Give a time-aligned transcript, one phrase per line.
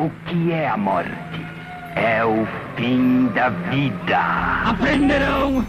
[0.00, 1.10] o que é a morte.
[1.94, 4.70] É o fim da vida.
[4.70, 5.64] Aprenderão!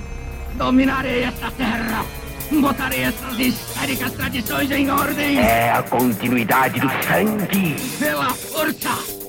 [0.56, 2.06] Dominarei esta terra!
[2.50, 5.40] Botarei essas histéricas tradições em ordem!
[5.40, 7.76] É a continuidade do sangue.
[8.00, 9.22] Pela força!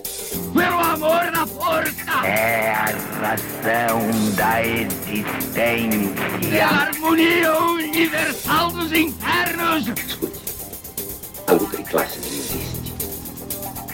[0.54, 2.26] Pelo amor da força!
[2.26, 2.84] É a
[3.20, 4.00] razão
[4.36, 6.48] da existência.
[6.48, 9.88] Pela harmonia universal dos infernos!
[9.88, 10.40] Escute,
[11.48, 12.94] a luta de classes existe.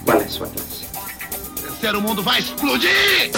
[0.04, 0.67] Qual é a sua classe?
[1.78, 3.30] O mundo vai explodir!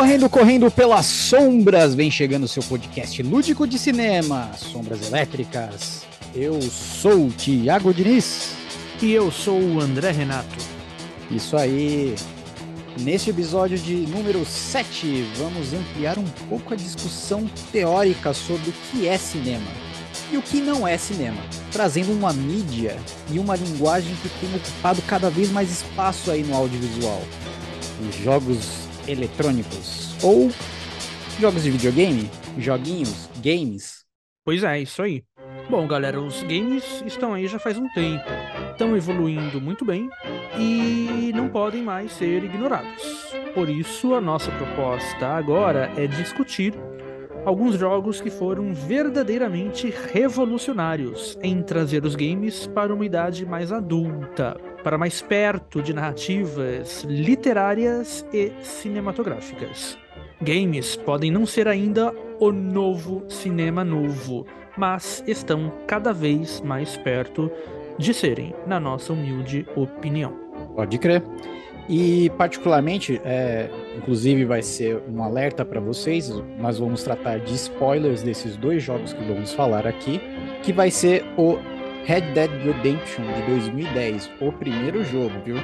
[0.00, 6.06] Correndo, correndo pelas sombras, vem chegando o seu podcast lúdico de cinema, Sombras Elétricas.
[6.34, 8.54] Eu sou o Thiago Diniz.
[9.02, 10.56] E eu sou o André Renato.
[11.30, 12.14] Isso aí.
[12.98, 19.06] Neste episódio de número 7, vamos ampliar um pouco a discussão teórica sobre o que
[19.06, 19.68] é cinema
[20.32, 22.96] e o que não é cinema, trazendo uma mídia
[23.30, 27.22] e uma linguagem que tem ocupado cada vez mais espaço aí no audiovisual.
[28.08, 30.50] Os jogos eletrônicos ou
[31.38, 34.04] jogos de videogame, joguinhos, games.
[34.44, 35.22] Pois é, isso aí.
[35.68, 38.24] Bom, galera, os games estão aí já faz um tempo.
[38.72, 40.08] Estão evoluindo muito bem
[40.58, 43.30] e não podem mais ser ignorados.
[43.54, 46.74] Por isso, a nossa proposta agora é discutir
[47.44, 54.56] alguns jogos que foram verdadeiramente revolucionários em trazer os games para uma idade mais adulta,
[54.82, 59.98] para mais perto de narrativas literárias e cinematográficas.
[60.40, 64.46] Games podem não ser ainda o novo cinema novo,
[64.76, 67.50] mas estão cada vez mais perto
[67.98, 70.32] de serem, na nossa humilde opinião.
[70.74, 71.22] Pode crer.
[71.92, 73.68] E particularmente, é,
[73.98, 79.12] inclusive vai ser um alerta para vocês, nós vamos tratar de spoilers desses dois jogos
[79.12, 80.20] que vamos falar aqui,
[80.62, 81.58] que vai ser o
[82.04, 85.56] Red Dead Redemption de 2010, o primeiro jogo, viu?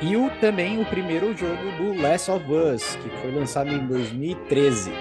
[0.00, 4.92] E o, também o primeiro jogo do Last of Us, que foi lançado em 2013.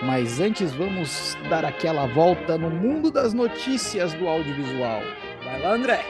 [0.00, 5.00] Mas antes vamos dar aquela volta no mundo das notícias do audiovisual.
[5.44, 6.04] Vai lá, André!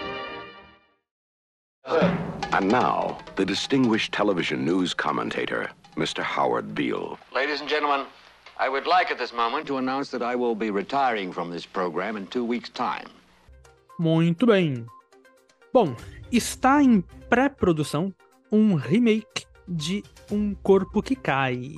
[2.56, 6.22] And now, the distinguished television news commentator, Mr.
[6.22, 7.18] Howard Beale.
[7.34, 8.06] Ladies and gentlemen,
[8.58, 11.66] I would like at this moment to announce that I will be retiring from this
[11.66, 13.10] program in two weeks' time.
[13.98, 14.86] Muito bem.
[15.70, 15.94] Bom,
[16.32, 18.10] está em pré-produção
[18.50, 21.74] um remake de Um Corpo que Cai,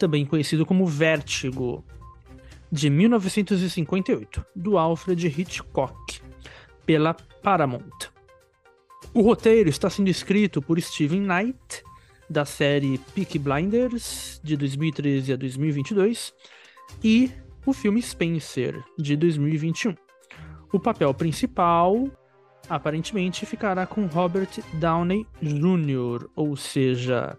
[0.00, 1.84] também conhecido como Vértigo,
[2.72, 6.20] de 1958, do Alfred Hitchcock,
[6.84, 8.15] pela Paramount.
[9.16, 11.82] O roteiro está sendo escrito por Steven Knight,
[12.28, 16.34] da série Peaky Blinders, de 2013 a 2022,
[17.02, 17.30] e
[17.64, 19.94] o filme Spencer, de 2021.
[20.70, 22.10] O papel principal,
[22.68, 27.38] aparentemente, ficará com Robert Downey Jr., ou seja,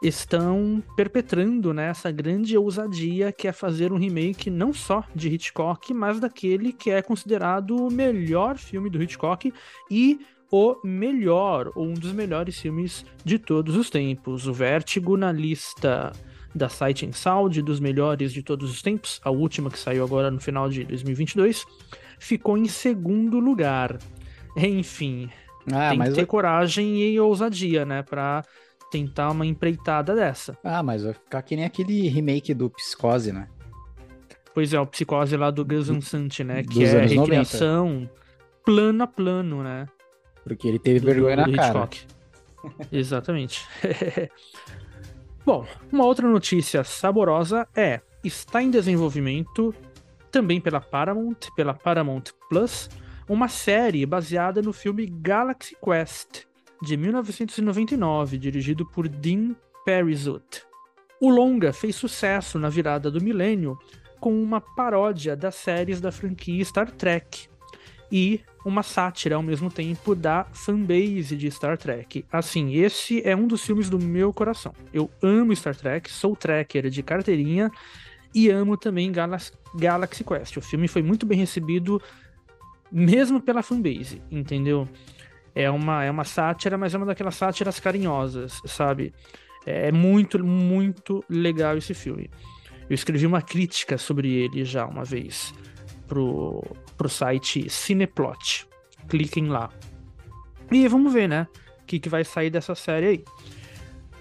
[0.00, 5.92] estão perpetrando né, essa grande ousadia que é fazer um remake não só de Hitchcock,
[5.92, 9.52] mas daquele que é considerado o melhor filme do Hitchcock
[9.90, 10.20] e
[10.52, 14.46] o melhor, ou um dos melhores filmes de todos os tempos.
[14.46, 16.12] O Vértigo na lista
[16.54, 20.30] da Sight and Sound dos melhores de todos os tempos, a última que saiu agora
[20.30, 21.64] no final de 2022,
[22.18, 23.98] ficou em segundo lugar.
[24.54, 25.30] Enfim,
[25.72, 28.44] Ah, tem mas que ter coragem e ousadia, né, pra
[28.90, 30.58] tentar uma empreitada dessa.
[30.62, 33.48] Ah, mas vai ficar que nem aquele remake do Psicose, né?
[34.54, 37.20] Pois é, o Psicose lá do Gus Sant, né, que é anos 90.
[37.22, 38.10] recriação
[38.66, 39.86] plano a plano, né,
[40.44, 41.84] Porque ele teve vergonha na cara.
[41.84, 42.06] Hitchcock.
[42.92, 43.66] Exatamente.
[45.44, 49.74] Bom, uma outra notícia saborosa é: está em desenvolvimento,
[50.30, 52.88] também pela Paramount, pela Paramount Plus,
[53.28, 56.44] uma série baseada no filme Galaxy Quest,
[56.80, 60.64] de 1999, dirigido por Dean Parisot.
[61.20, 63.78] O longa fez sucesso na virada do milênio
[64.20, 67.48] com uma paródia das séries da franquia Star Trek
[68.12, 72.26] e uma sátira ao mesmo tempo da fanbase de Star Trek.
[72.30, 74.74] Assim, esse é um dos filmes do meu coração.
[74.92, 77.70] Eu amo Star Trek, sou tracker de carteirinha
[78.34, 80.58] e amo também Galax- Galaxy Quest.
[80.58, 82.00] O filme foi muito bem recebido,
[82.90, 84.86] mesmo pela fanbase, entendeu?
[85.54, 89.12] É uma, é uma sátira, mas é uma daquelas sátiras carinhosas, sabe?
[89.64, 92.30] É muito, muito legal esse filme.
[92.90, 95.54] Eu escrevi uma crítica sobre ele já uma vez
[96.06, 96.62] pro,
[96.96, 98.66] pro site Cineplot.
[99.08, 99.70] Cliquem lá.
[100.70, 101.46] E vamos ver, né?
[101.82, 103.24] O que, que vai sair dessa série aí.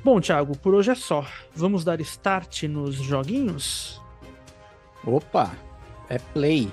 [0.04, 1.26] Bom, Thiago, por hoje é só.
[1.56, 4.02] Vamos dar start nos joguinhos?
[5.06, 5.52] Opa,
[6.10, 6.72] é play.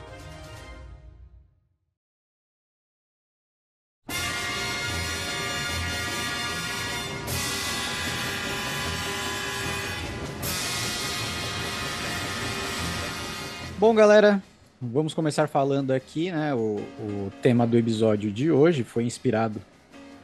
[13.79, 14.43] Bom, galera,
[14.81, 16.55] vamos começar falando aqui, né?
[16.55, 19.61] O, o tema do episódio de hoje foi inspirado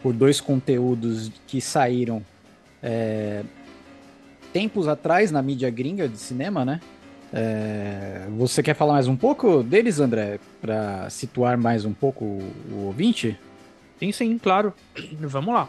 [0.03, 2.23] por dois conteúdos que saíram
[2.83, 3.43] é,
[4.53, 6.81] tempos atrás na mídia gringa de cinema, né?
[7.33, 12.53] É, você quer falar mais um pouco deles, André, para situar mais um pouco o,
[12.71, 13.37] o ouvinte?
[13.99, 14.73] Sim, sim, claro.
[15.19, 15.69] Vamos lá.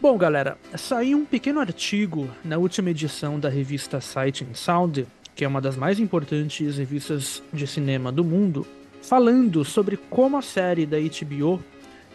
[0.00, 5.44] Bom, galera, saiu um pequeno artigo na última edição da revista Sight and Sound que
[5.44, 8.66] é uma das mais importantes revistas de cinema do mundo,
[9.02, 11.62] falando sobre como a série da HBO,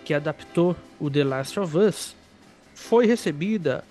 [0.06, 2.16] que adaptou o The Last of Us,
[2.74, 3.84] foi recebida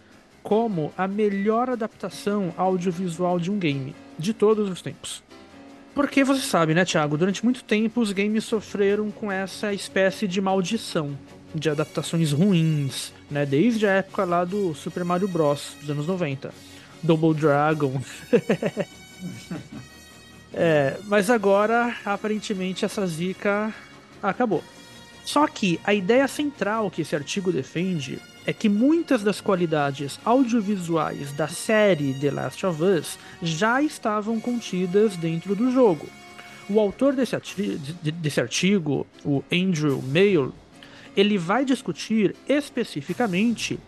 [0.43, 5.23] como a melhor adaptação audiovisual de um game de todos os tempos.
[5.95, 7.17] Porque você sabe, né, Thiago?
[7.17, 11.19] Durante muito tempo os games sofreram com essa espécie de maldição
[11.55, 13.47] de adaptações ruins, né?
[13.47, 15.75] Desde a época lá do Super Mario Bros.
[15.81, 16.53] dos anos 90.
[17.03, 18.01] Double Dragon.
[20.53, 23.75] é, mas agora, aparentemente, essa zica
[24.23, 24.63] acabou.
[25.25, 31.33] Só que a ideia central que esse artigo defende é que muitas das qualidades audiovisuais
[31.33, 36.07] da série The Last of Us já estavam contidas dentro do jogo.
[36.71, 40.53] O autor desse, artigo, desse artigo o Andrew Mayle,
[41.17, 43.81] ele vai discutir especificamente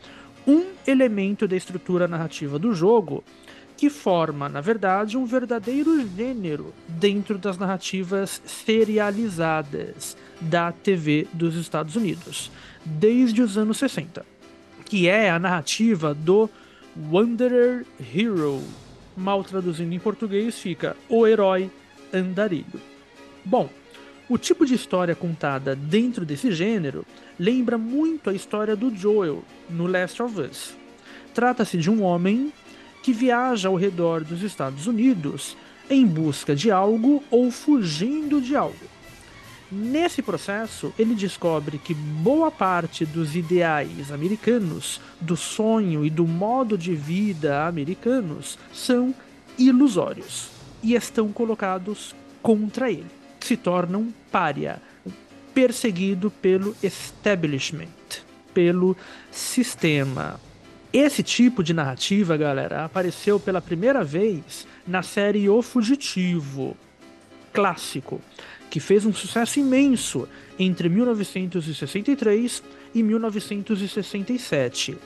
[0.46, 3.22] um elemento da estrutura narrativa do jogo
[3.78, 11.94] que forma, na verdade, um verdadeiro gênero dentro das narrativas serializadas da TV dos Estados
[11.94, 12.50] Unidos,
[12.84, 14.26] desde os anos 60,
[14.84, 16.50] que é a narrativa do
[17.08, 18.60] Wanderer Hero.
[19.16, 21.70] Mal traduzindo em português, fica o herói
[22.12, 22.80] andarilho.
[23.44, 23.70] Bom,
[24.28, 27.06] o tipo de história contada dentro desse gênero
[27.38, 30.76] lembra muito a história do Joel no Last of Us.
[31.32, 32.52] Trata-se de um homem
[33.08, 35.56] que viaja ao redor dos Estados Unidos
[35.88, 38.84] em busca de algo ou fugindo de algo.
[39.72, 46.76] Nesse processo, ele descobre que boa parte dos ideais americanos, do sonho e do modo
[46.76, 49.14] de vida americanos são
[49.58, 50.50] ilusórios
[50.82, 53.10] e estão colocados contra ele.
[53.40, 54.82] Se tornam pária,
[55.54, 57.88] perseguido pelo establishment,
[58.52, 58.94] pelo
[59.30, 60.38] sistema,
[60.92, 66.76] esse tipo de narrativa, galera, apareceu pela primeira vez na série O Fugitivo,
[67.52, 68.20] clássico,
[68.70, 70.26] que fez um sucesso imenso
[70.58, 72.62] entre 1963
[72.94, 74.96] e 1967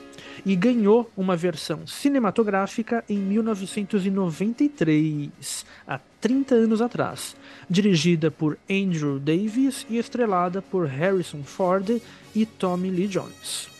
[0.45, 7.35] e ganhou uma versão cinematográfica em 1993, há 30 anos atrás,
[7.69, 12.01] dirigida por Andrew Davis e estrelada por Harrison Ford
[12.35, 13.72] e Tommy Lee Jones.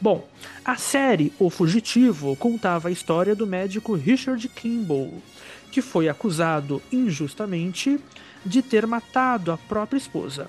[0.00, 0.26] Bom,
[0.64, 5.12] a série O Fugitivo contava a história do médico Richard Kimball,
[5.70, 7.98] que foi acusado injustamente
[8.44, 10.48] de ter matado a própria esposa.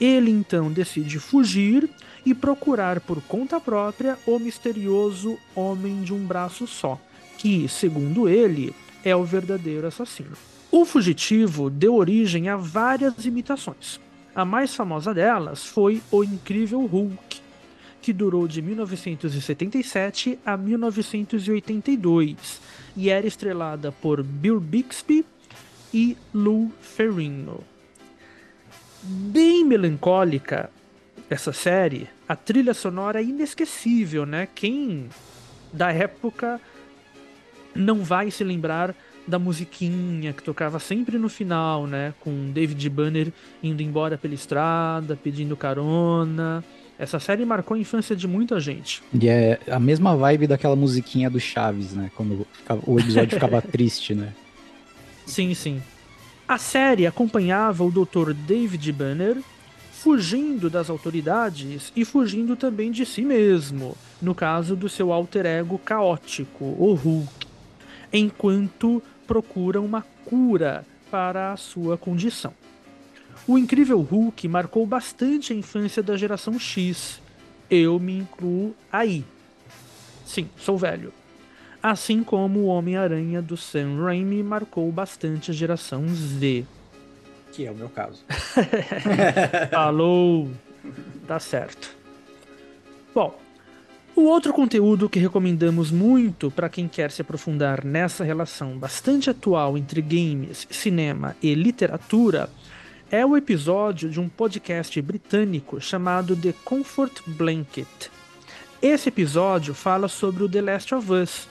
[0.00, 1.88] Ele então decide fugir
[2.24, 7.00] e procurar por conta própria o misterioso Homem de um Braço Só,
[7.38, 8.74] que, segundo ele,
[9.04, 10.36] é o verdadeiro assassino.
[10.70, 14.00] O fugitivo deu origem a várias imitações.
[14.34, 17.40] A mais famosa delas foi O Incrível Hulk,
[18.06, 22.60] que durou de 1977 a 1982
[22.96, 25.26] e era estrelada por Bill Bixby
[25.92, 27.64] e Lou Ferrigno.
[29.02, 30.70] Bem melancólica
[31.28, 34.46] essa série, a trilha sonora é inesquecível, né?
[34.54, 35.08] Quem
[35.72, 36.60] da época
[37.74, 38.94] não vai se lembrar
[39.26, 42.14] da musiquinha que tocava sempre no final, né?
[42.20, 46.62] Com David Banner indo embora pela estrada, pedindo carona.
[46.98, 49.02] Essa série marcou a infância de muita gente.
[49.12, 52.10] E é a mesma vibe daquela musiquinha do Chaves, né?
[52.16, 52.46] Quando
[52.86, 54.32] o episódio ficava triste, né?
[55.26, 55.82] Sim, sim.
[56.48, 58.32] A série acompanhava o Dr.
[58.32, 59.36] David Banner
[59.92, 65.78] fugindo das autoridades e fugindo também de si mesmo, no caso do seu alter ego
[65.78, 67.46] caótico, o Hulk,
[68.12, 72.54] enquanto procura uma cura para a sua condição.
[73.48, 77.20] O Incrível Hulk marcou bastante a infância da geração X.
[77.70, 79.24] Eu me incluo aí.
[80.24, 81.12] Sim, sou velho.
[81.80, 86.64] Assim como o Homem-Aranha do Sam Raimi marcou bastante a geração Z.
[87.52, 88.24] Que é o meu caso.
[89.70, 90.50] Falou!
[91.28, 91.94] Tá certo.
[93.14, 93.38] Bom,
[94.16, 99.78] o outro conteúdo que recomendamos muito para quem quer se aprofundar nessa relação bastante atual
[99.78, 102.50] entre games, cinema e literatura
[103.10, 108.10] é o episódio de um podcast britânico chamado The Comfort Blanket.
[108.82, 111.48] Esse episódio fala sobre o The Last of Us,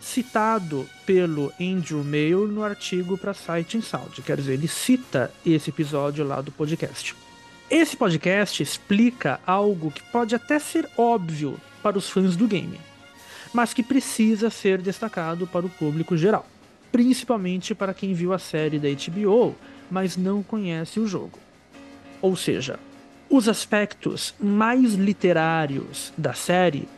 [0.00, 4.22] citado pelo Andrew Mail no artigo para Sight and Sound.
[4.22, 7.16] Quer dizer, ele cita esse episódio lá do podcast.
[7.68, 12.80] Esse podcast explica algo que pode até ser óbvio para os fãs do game,
[13.52, 16.46] mas que precisa ser destacado para o público geral,
[16.92, 19.56] principalmente para quem viu a série da HBO,
[19.92, 21.38] mas não conhece o jogo.
[22.22, 22.80] Ou seja,
[23.28, 26.88] os aspectos mais literários da série,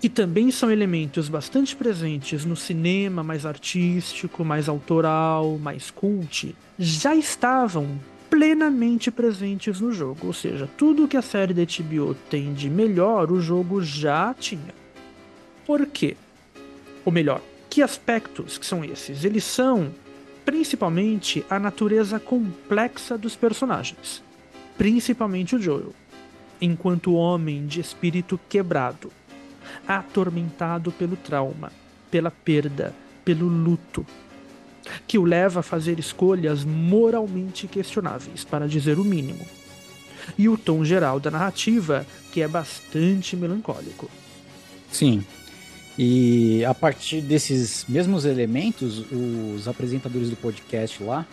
[0.00, 7.14] que também são elementos bastante presentes no cinema mais artístico, mais autoral, mais cult, já
[7.14, 8.00] estavam
[8.30, 10.28] plenamente presentes no jogo.
[10.28, 14.74] Ou seja, tudo que a série da HBO tem de melhor, o jogo já tinha.
[15.66, 16.16] Por quê?
[17.04, 19.22] Ou melhor, que aspectos que são esses?
[19.22, 19.92] Eles são
[20.48, 24.22] principalmente a natureza complexa dos personagens,
[24.78, 25.92] principalmente o Joel,
[26.58, 29.12] enquanto homem de espírito quebrado,
[29.86, 31.70] atormentado pelo trauma,
[32.10, 32.94] pela perda,
[33.26, 34.06] pelo luto,
[35.06, 39.46] que o leva a fazer escolhas moralmente questionáveis, para dizer o mínimo.
[40.38, 44.10] E o tom geral da narrativa, que é bastante melancólico.
[44.90, 45.22] Sim.
[45.98, 51.26] E a partir desses mesmos elementos, os apresentadores do podcast lá,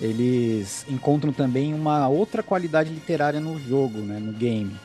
[0.00, 4.76] eles encontram também uma outra qualidade literária no jogo, né, no game.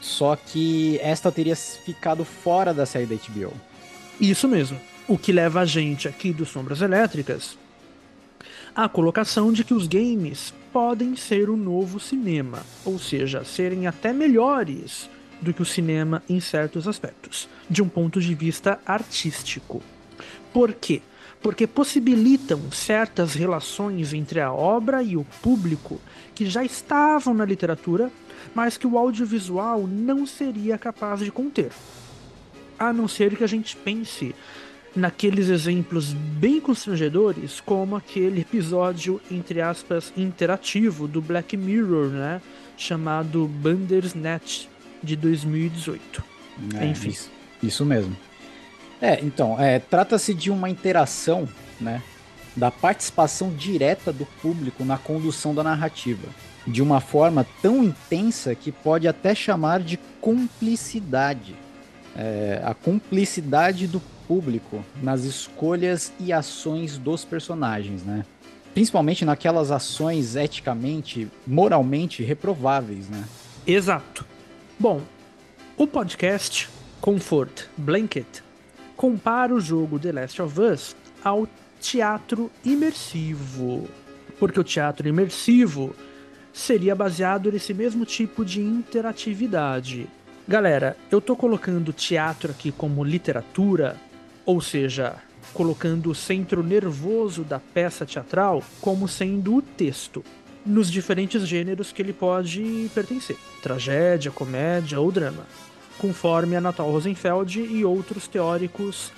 [0.00, 3.52] Só que esta teria ficado fora da série da HBO.
[4.20, 4.80] Isso mesmo.
[5.06, 7.56] O que leva a gente aqui do Sombras Elétricas
[8.74, 14.12] à colocação de que os games podem ser o novo cinema, ou seja, serem até
[14.12, 15.08] melhores
[15.40, 19.82] do que o cinema em certos aspectos, de um ponto de vista artístico.
[20.52, 21.02] Por quê?
[21.42, 26.00] Porque possibilitam certas relações entre a obra e o público
[26.34, 28.10] que já estavam na literatura,
[28.54, 31.70] mas que o audiovisual não seria capaz de conter.
[32.78, 34.34] A não ser que a gente pense
[34.96, 42.40] naqueles exemplos bem constrangedores, como aquele episódio, entre aspas, interativo do Black Mirror, né?
[42.78, 44.68] Chamado Bandersnatch,
[45.02, 46.24] de 2018.
[46.78, 47.08] É, Enfim.
[47.08, 47.30] Isso,
[47.62, 48.16] isso mesmo.
[49.00, 51.48] É, então, é, trata-se de uma interação,
[51.80, 52.02] né?
[52.54, 56.26] Da participação direta do público na condução da narrativa.
[56.66, 61.54] De uma forma tão intensa que pode até chamar de cumplicidade.
[62.16, 68.24] É, a cumplicidade do público nas escolhas e ações dos personagens, né?
[68.72, 73.24] Principalmente naquelas ações eticamente, moralmente reprováveis, né?
[73.66, 74.26] Exato.
[74.78, 75.00] Bom,
[75.74, 76.68] o podcast
[77.00, 78.42] Comfort Blanket
[78.94, 81.48] compara o jogo The Last of Us ao
[81.80, 83.88] teatro imersivo.
[84.38, 85.96] Porque o teatro imersivo
[86.52, 90.06] seria baseado nesse mesmo tipo de interatividade.
[90.46, 93.96] Galera, eu tô colocando teatro aqui como literatura,
[94.44, 95.16] ou seja,
[95.54, 100.22] colocando o centro nervoso da peça teatral como sendo o texto,
[100.66, 105.46] nos diferentes gêneros que ele pode pertencer: tragédia, comédia ou drama,
[105.98, 109.12] conforme Anatol Rosenfeld e outros teóricos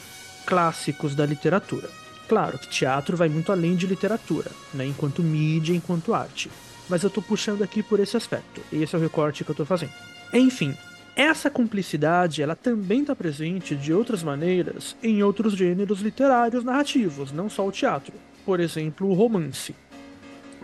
[0.47, 1.88] clássicos da literatura.
[2.28, 6.50] Claro que teatro vai muito além de literatura, né, enquanto mídia, enquanto arte.
[6.88, 8.61] Mas eu tô puxando aqui por esse aspecto.
[8.73, 9.93] Esse é o recorte que eu tô fazendo.
[10.33, 10.75] Enfim,
[11.17, 17.50] essa cumplicidade ela também está presente de outras maneiras em outros gêneros literários narrativos, não
[17.50, 18.14] só o teatro.
[18.45, 19.75] Por exemplo, o romance.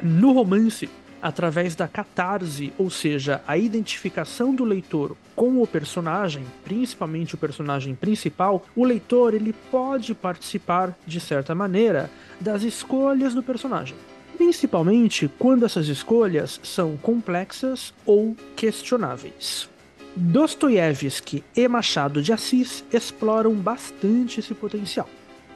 [0.02, 0.88] No romance,
[1.22, 7.94] através da catarse, ou seja, a identificação do leitor com o personagem, principalmente o personagem
[7.94, 12.10] principal, o leitor ele pode participar de certa maneira
[12.40, 13.96] das escolhas do personagem.
[14.36, 19.68] Principalmente quando essas escolhas são complexas ou questionáveis.
[20.16, 25.08] Dostoiévski e Machado de Assis exploram bastante esse potencial.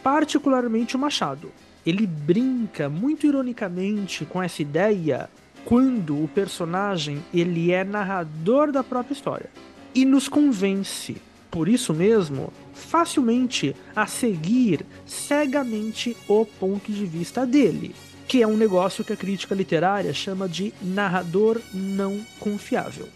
[0.03, 1.53] Particularmente o Machado.
[1.89, 5.31] Ele brinca muito ironicamente com essa ideia
[5.65, 9.49] quando o personagem ele é narrador da própria história
[9.95, 11.17] e nos convence,
[11.51, 17.95] por isso mesmo, facilmente a seguir cegamente o ponto de vista dele,
[18.27, 23.09] que é um negócio que a crítica literária chama de narrador não confiável.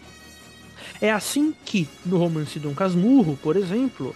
[0.99, 4.15] É assim que, no romance Dom Casmurro, por exemplo,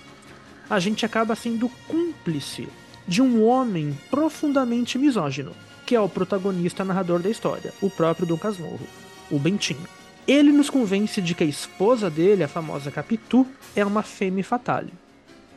[0.68, 2.68] a gente acaba sendo cúmplice
[3.08, 5.54] de um homem profundamente misógino,
[5.86, 8.86] que é o protagonista narrador da história, o próprio Dom Casmurro,
[9.32, 9.88] o Bentinho.
[10.28, 14.92] Ele nos convence de que a esposa dele, a famosa Capitu, é uma femme fatale.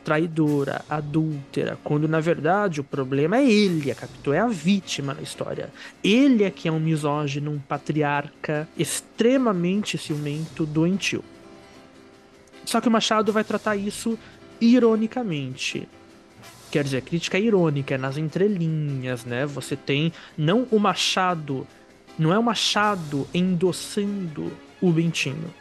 [0.01, 5.21] Traidora, adúltera, quando na verdade o problema é ele, a Capitu é a vítima na
[5.21, 5.69] história.
[6.01, 11.21] Ele é que é um misógino, um patriarca extremamente ciumento, doentio.
[12.63, 14.17] Só que o Machado vai tratar isso
[14.61, 15.87] ironicamente.
[16.71, 19.45] Quer dizer, crítica é irônica, é nas entrelinhas, né?
[19.45, 21.67] Você tem não o Machado,
[22.17, 25.53] não é o Machado endossando o Bentinho.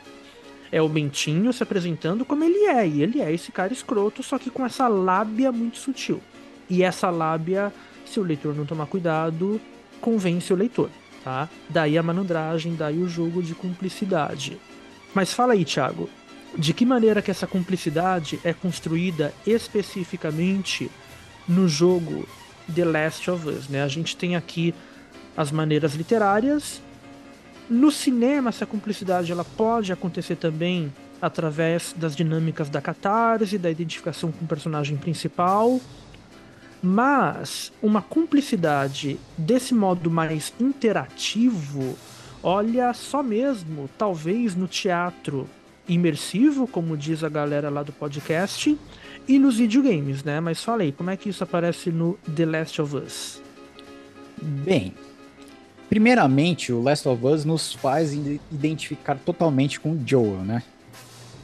[0.71, 4.39] É o Bentinho se apresentando como ele é, e ele é esse cara escroto, só
[4.39, 6.21] que com essa lábia muito sutil.
[6.69, 7.73] E essa lábia,
[8.07, 9.61] se o leitor não tomar cuidado,
[10.01, 10.91] convence o leitor,
[11.25, 11.49] tá?
[11.69, 14.57] Daí a malandragem, daí o jogo de cumplicidade.
[15.13, 16.09] Mas fala aí, Thiago,
[16.57, 20.91] de que maneira que essa cumplicidade é construída especificamente
[21.49, 22.29] no jogo
[22.75, 23.83] The Last of Us, né?
[23.83, 24.75] A gente tem aqui
[25.37, 26.81] as maneiras literárias.
[27.69, 30.93] No cinema, essa cumplicidade ela pode acontecer também
[31.23, 35.81] através das dinâmicas da catarse, da identificação com o personagem principal.
[36.83, 41.97] Mas uma cumplicidade desse modo mais interativo,
[42.43, 45.49] olha só mesmo, talvez no teatro
[45.89, 48.77] imersivo, como diz a galera lá do podcast,
[49.27, 50.41] e nos videogames, né?
[50.41, 53.43] Mas falei, como é que isso aparece no The Last of Us?
[54.41, 54.95] Bem,
[55.89, 60.63] primeiramente, o Last of Us nos faz identificar totalmente com o Joel, né?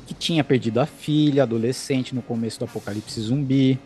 [0.06, 3.78] Que tinha perdido a filha, adolescente, no começo do apocalipse zumbi.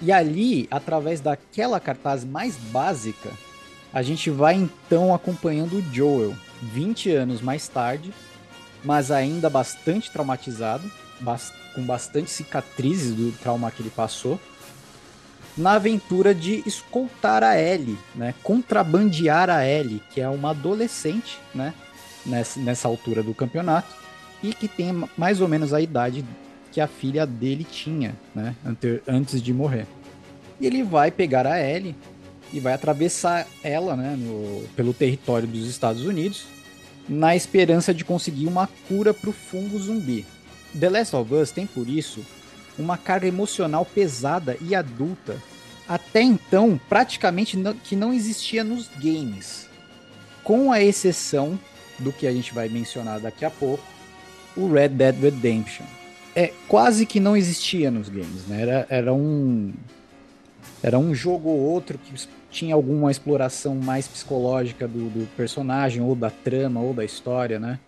[0.00, 3.30] E ali, através daquela cartaz mais básica,
[3.92, 8.12] a gente vai então acompanhando o Joel, 20 anos mais tarde,
[8.84, 10.90] mas ainda bastante traumatizado,
[11.74, 14.38] com bastante cicatrizes do trauma que ele passou,
[15.56, 18.34] na aventura de escoltar a Ellie, né?
[18.42, 21.72] Contrabandear a Ellie, que é uma adolescente, né?
[22.26, 23.94] Nessa, nessa altura do campeonato,
[24.42, 26.24] e que tem mais ou menos a idade
[26.72, 28.56] que a filha dele tinha, né?
[29.06, 29.86] Antes de morrer.
[30.60, 31.94] E ele vai pegar a Ellie
[32.52, 34.16] e vai atravessar ela, né?
[34.18, 36.46] No, pelo território dos Estados Unidos
[37.08, 40.26] na esperança de conseguir uma cura para o fungo zumbi.
[40.78, 42.24] The Last of Us tem por isso
[42.78, 45.36] uma carga emocional pesada e adulta,
[45.88, 49.68] até então praticamente que não existia nos games,
[50.42, 51.58] com a exceção
[51.98, 53.84] do que a gente vai mencionar daqui a pouco,
[54.56, 55.84] o Red Dead Redemption.
[56.34, 58.62] É quase que não existia nos games, né?
[58.62, 59.72] Era, era um
[60.82, 62.12] era um jogo ou outro que
[62.54, 67.80] tinha alguma exploração mais psicológica do, do, personagem, ou da trama, ou da história, né?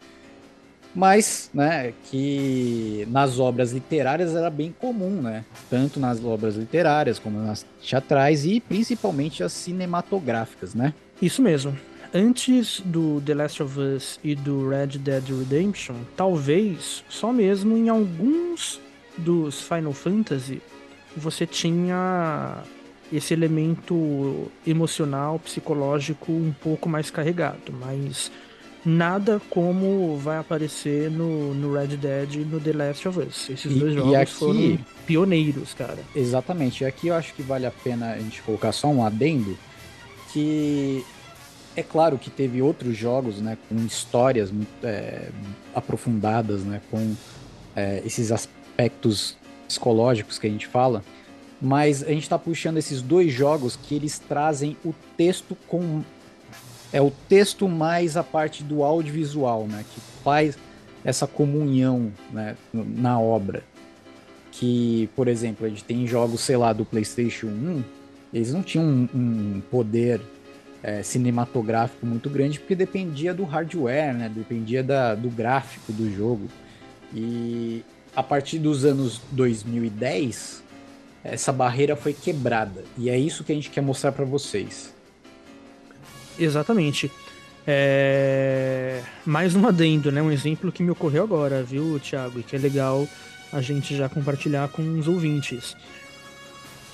[0.92, 5.44] Mas, né, que nas obras literárias era bem comum, né?
[5.70, 10.92] Tanto nas obras literárias como nas teatrais e principalmente as cinematográficas, né?
[11.22, 11.76] Isso mesmo.
[12.12, 17.88] Antes do The Last of Us e do Red Dead Redemption, talvez só mesmo em
[17.88, 18.80] alguns
[19.18, 20.62] dos Final Fantasy
[21.16, 22.62] você tinha
[23.12, 28.30] esse elemento emocional, psicológico um pouco mais carregado, mas
[28.84, 33.50] nada como vai aparecer no, no Red Dead e no The Last of Us.
[33.50, 35.98] Esses e, dois jogos aqui, foram pioneiros, cara.
[36.14, 36.84] Exatamente.
[36.84, 39.58] E aqui eu acho que vale a pena a gente colocar só um adendo
[40.32, 41.04] que
[41.74, 45.28] é claro que teve outros jogos, né, com histórias é,
[45.74, 47.14] aprofundadas, né, com
[47.74, 51.04] é, esses aspectos psicológicos que a gente fala,
[51.60, 56.02] mas a gente está puxando esses dois jogos que eles trazem o texto com
[56.92, 60.56] é o texto mais a parte do audiovisual, né, que faz
[61.04, 63.62] essa comunhão, né, na obra.
[64.52, 67.84] Que, por exemplo, a gente tem jogos, sei lá, do PlayStation 1,
[68.32, 70.20] eles não tinham um, um poder
[70.82, 76.48] é, cinematográfico muito grande porque dependia do hardware, né, dependia da, do gráfico do jogo.
[77.14, 80.62] E a partir dos anos 2010,
[81.30, 82.84] essa barreira foi quebrada.
[82.96, 84.94] E é isso que a gente quer mostrar para vocês.
[86.38, 87.10] Exatamente.
[87.66, 89.02] É...
[89.24, 90.22] Mais um adendo, né?
[90.22, 92.40] Um exemplo que me ocorreu agora, viu, Thiago?
[92.40, 93.08] E que é legal
[93.52, 95.76] a gente já compartilhar com os ouvintes.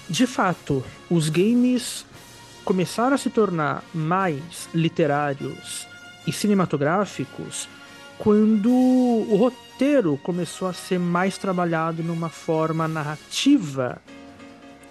[0.09, 2.05] De fato, os games
[2.65, 5.87] começaram a se tornar mais literários
[6.27, 7.69] e cinematográficos
[8.19, 14.01] quando o roteiro começou a ser mais trabalhado numa forma narrativa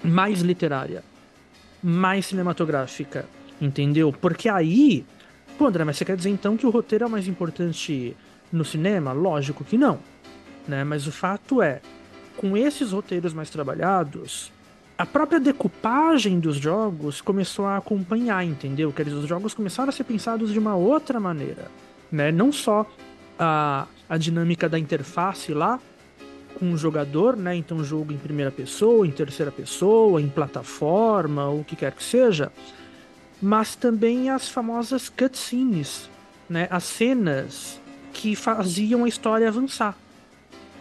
[0.04, 1.04] mais literária,
[1.82, 3.26] mais cinematográfica,
[3.60, 4.12] entendeu?
[4.12, 5.06] Porque aí,
[5.58, 8.16] pô, André, mas você quer dizer então que o roteiro é mais importante
[8.52, 9.12] no cinema?
[9.12, 10.00] Lógico que não,
[10.68, 10.84] né?
[10.84, 11.82] Mas o fato é,
[12.38, 14.52] com esses roteiros mais trabalhados,
[14.98, 18.92] a própria decupagem dos jogos começou a acompanhar, entendeu?
[18.92, 21.72] Quer dizer, os jogos começaram a ser pensados de uma outra maneira,
[22.12, 22.32] né?
[22.32, 22.86] Não só
[23.40, 25.80] a, a dinâmica da interface lá
[26.62, 27.56] com o jogador, né?
[27.56, 32.52] Então, jogo em primeira pessoa, em terceira pessoa, em plataforma, o que quer que seja,
[33.42, 36.08] mas também as famosas cutscenes,
[36.48, 36.68] né?
[36.70, 37.82] As cenas
[38.14, 39.98] que faziam a história avançar,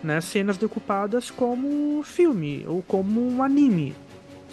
[0.05, 0.21] né?
[0.21, 3.97] Cenas decupadas como filme ou como um anime,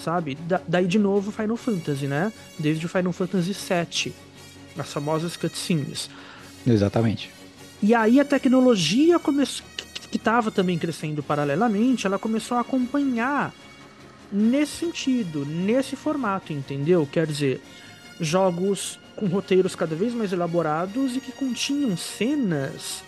[0.01, 0.35] sabe?
[0.47, 2.31] Da, daí de novo Final Fantasy, né?
[2.57, 4.13] Desde o Final Fantasy VII,
[4.79, 6.09] as famosas cutscenes.
[6.65, 7.29] Exatamente.
[7.83, 9.65] E aí a tecnologia começou,
[10.17, 13.53] que estava também crescendo paralelamente, ela começou a acompanhar
[14.31, 17.07] nesse sentido, nesse formato, entendeu?
[17.09, 17.61] Quer dizer,
[18.19, 23.03] jogos com roteiros cada vez mais elaborados e que continham cenas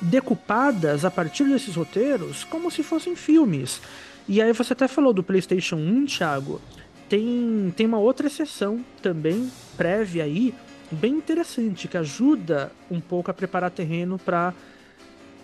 [0.00, 3.80] decupadas a partir desses roteiros como se fossem filmes.
[4.28, 6.60] E aí você até falou do PlayStation 1, Thiago.
[7.08, 10.54] Tem, tem uma outra exceção também prévia aí,
[10.90, 14.54] bem interessante, que ajuda um pouco a preparar terreno para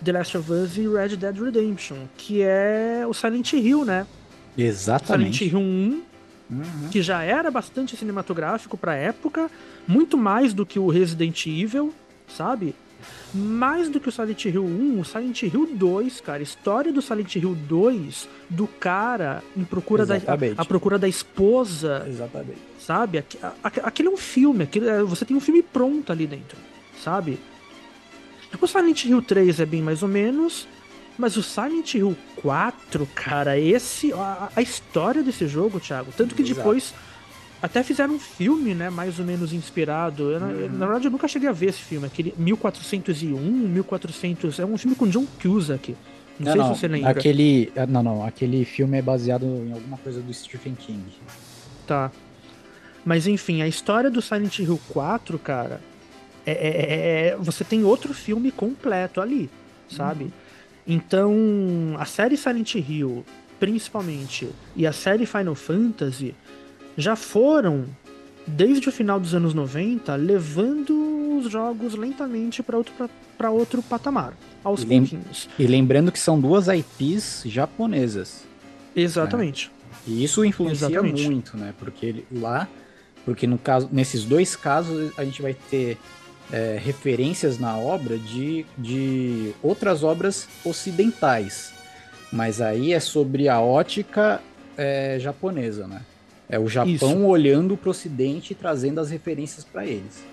[0.05, 4.07] The Last of Us e Red Dead Redemption, que é o Silent Hill, né?
[4.57, 5.39] Exatamente.
[5.39, 6.03] Silent Hill 1,
[6.51, 6.89] uhum.
[6.91, 9.51] que já era bastante cinematográfico para época,
[9.87, 11.93] muito mais do que o Resident Evil,
[12.27, 12.75] sabe?
[13.33, 17.37] Mais do que o Silent Hill 1, o Silent Hill 2, cara, história do Silent
[17.37, 20.55] Hill 2, do cara em procura Exatamente.
[20.55, 22.05] da a, a, procura da esposa.
[22.09, 22.59] Exatamente.
[22.81, 23.25] Sabe?
[23.63, 26.57] Aquele é um filme, aquele, é, você tem um filme pronto ali dentro,
[27.03, 27.39] sabe?
[28.61, 30.67] O Silent Hill 3 é bem mais ou menos,
[31.19, 36.43] mas o Silent Hill 4, cara, esse a, a história desse jogo, Thiago, tanto que
[36.43, 36.57] Exato.
[36.57, 36.95] depois
[37.61, 40.31] até fizeram um filme, né, mais ou menos inspirado.
[40.31, 40.69] Eu, na, Uhum.
[40.73, 44.97] na verdade, eu nunca cheguei a ver esse filme, aquele 1401, 1400, é um filme
[44.97, 45.95] com John Cusack.
[46.39, 47.11] Não, Não, sei não, se você lembra.
[47.11, 51.03] Aquele, ah, não, não, aquele filme é baseado em alguma coisa do Stephen King.
[51.87, 52.13] Tá.
[53.05, 55.81] Mas enfim, a história do Silent Hill 4, cara,
[56.51, 59.49] é, é- é- você tem outro filme completo ali,
[59.89, 60.33] sabe?
[60.87, 63.25] Então, a série Silent Hill,
[63.61, 66.35] principalmente, e a série Final Fantasy
[66.97, 67.85] já foram,
[68.47, 73.83] desde o final dos anos 90, levando os jogos lentamente para outro, pra- pra outro
[73.83, 74.33] patamar,
[74.65, 75.49] aos E lem- pouquinhos.
[75.59, 78.45] E lembrando que são duas IPs japonesas.
[78.97, 79.71] Exatamente.
[80.07, 81.23] E isso influencia Exatamente.
[81.25, 81.75] muito, né?
[81.79, 82.67] Porque lá,
[83.25, 85.99] porque no caso, nesses dois casos a gente vai ter
[86.53, 91.73] é, referências na obra de, de outras obras ocidentais.
[92.33, 94.41] Mas aí é sobre a ótica
[94.77, 96.03] é, japonesa, né?
[96.49, 97.27] É o Japão Isso.
[97.27, 100.25] olhando para o Ocidente e trazendo as referências para eles.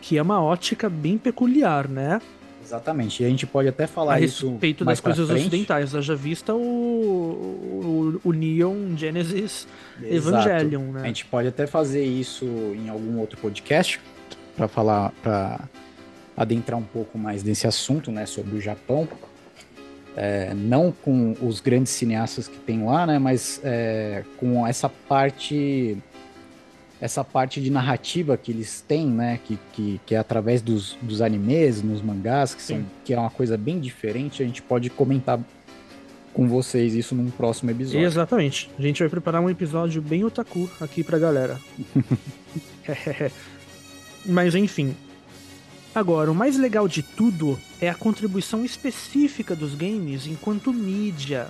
[0.00, 2.20] Que é uma ótica bem peculiar, né?
[2.64, 3.22] Exatamente.
[3.22, 5.46] E a gente pode até falar a respeito das coisas frente.
[5.46, 5.94] ocidentais.
[5.94, 9.66] Haja vista o, o, o Neon Genesis
[10.02, 10.48] Exato.
[10.48, 11.02] Evangelion, né?
[11.02, 14.00] A gente pode até fazer isso em algum outro podcast
[14.58, 15.60] para falar, para
[16.36, 19.08] adentrar um pouco mais nesse assunto, né, sobre o Japão.
[20.16, 25.96] É, não com os grandes cineastas que tem lá, né, mas é, com essa parte,
[27.00, 31.22] essa parte de narrativa que eles têm, né, que, que, que é através dos, dos
[31.22, 32.86] animes, nos mangás, que, são, Sim.
[33.04, 34.42] que é uma coisa bem diferente.
[34.42, 35.38] A gente pode comentar
[36.34, 38.04] com vocês isso num próximo episódio.
[38.04, 38.68] Exatamente.
[38.76, 41.60] A gente vai preparar um episódio bem otaku aqui pra galera.
[44.24, 44.96] Mas enfim.
[45.94, 51.48] Agora, o mais legal de tudo é a contribuição específica dos games enquanto mídia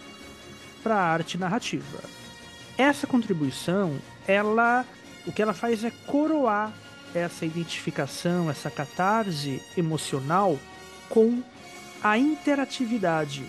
[0.82, 1.98] para a arte narrativa.
[2.76, 4.86] Essa contribuição, ela,
[5.26, 6.72] o que ela faz é coroar
[7.14, 10.58] essa identificação, essa catarse emocional
[11.08, 11.42] com
[12.02, 13.44] a interatividade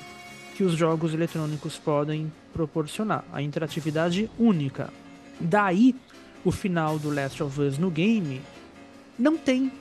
[0.56, 4.92] que os jogos eletrônicos podem proporcionar, a interatividade única.
[5.40, 5.96] Daí,
[6.44, 8.42] o final do Last of Us no game
[9.20, 9.72] não tem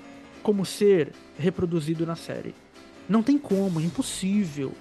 [0.42, 2.54] como ser reproduzido na série.
[3.08, 4.72] Não tem como, é impossível.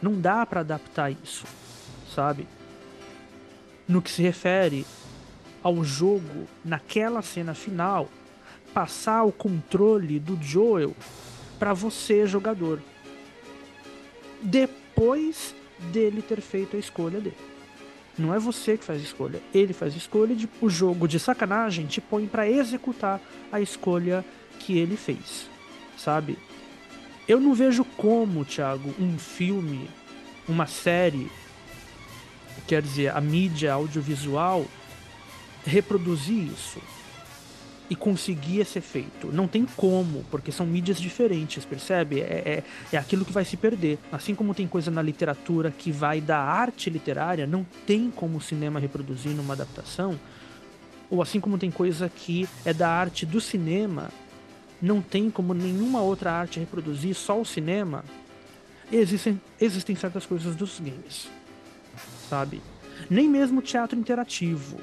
[0.00, 1.46] Não dá pra adaptar isso,
[2.14, 2.48] sabe?
[3.86, 4.86] No que se refere
[5.62, 8.08] ao jogo, naquela cena final,
[8.72, 10.94] passar o controle do Joel
[11.58, 12.80] pra você, jogador.
[14.42, 15.54] Depois
[15.92, 17.36] dele ter feito a escolha dele.
[18.18, 21.20] Não é você que faz a escolha, ele faz a escolha e o jogo de
[21.20, 23.20] sacanagem te põe pra executar
[23.52, 24.24] a escolha
[24.58, 25.50] que ele fez,
[25.98, 26.38] sabe?
[27.28, 29.90] Eu não vejo como, Thiago, um filme,
[30.48, 31.30] uma série,
[32.66, 34.64] quer dizer, a mídia audiovisual
[35.64, 36.80] reproduzir isso.
[37.88, 39.30] E conseguir esse efeito.
[39.32, 42.20] Não tem como, porque são mídias diferentes, percebe?
[42.20, 43.98] É, é, é aquilo que vai se perder.
[44.10, 48.40] Assim como tem coisa na literatura que vai da arte literária, não tem como o
[48.40, 50.18] cinema reproduzir numa adaptação.
[51.08, 54.10] Ou assim como tem coisa que é da arte do cinema,
[54.82, 58.04] não tem como nenhuma outra arte reproduzir, só o cinema.
[58.90, 61.28] Existem, existem certas coisas dos games,
[62.28, 62.60] sabe?
[63.08, 64.78] Nem mesmo teatro interativo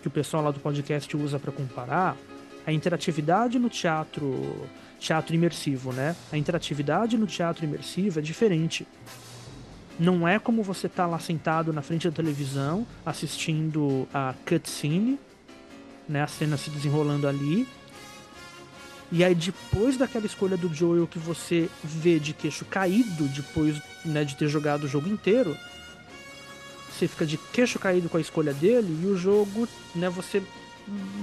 [0.00, 2.16] que o pessoal lá do podcast usa para comparar,
[2.66, 6.14] a interatividade no teatro teatro imersivo, né?
[6.30, 8.86] A interatividade no teatro imersivo é diferente.
[9.98, 15.18] Não é como você tá lá sentado na frente da televisão assistindo a cutscene,
[16.08, 17.66] né, a cena se desenrolando ali.
[19.12, 24.24] E aí depois daquela escolha do Joel que você vê de queixo caído depois, né,
[24.24, 25.56] de ter jogado o jogo inteiro,
[27.00, 30.42] você fica de queixo caído com a escolha dele e o jogo, né, você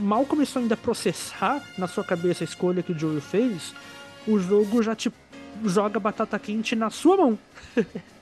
[0.02, 3.76] mal começou ainda a processar na sua cabeça a escolha que o Joel fez,
[4.28, 5.12] o jogo já te
[5.64, 7.40] joga batata quente na sua mão.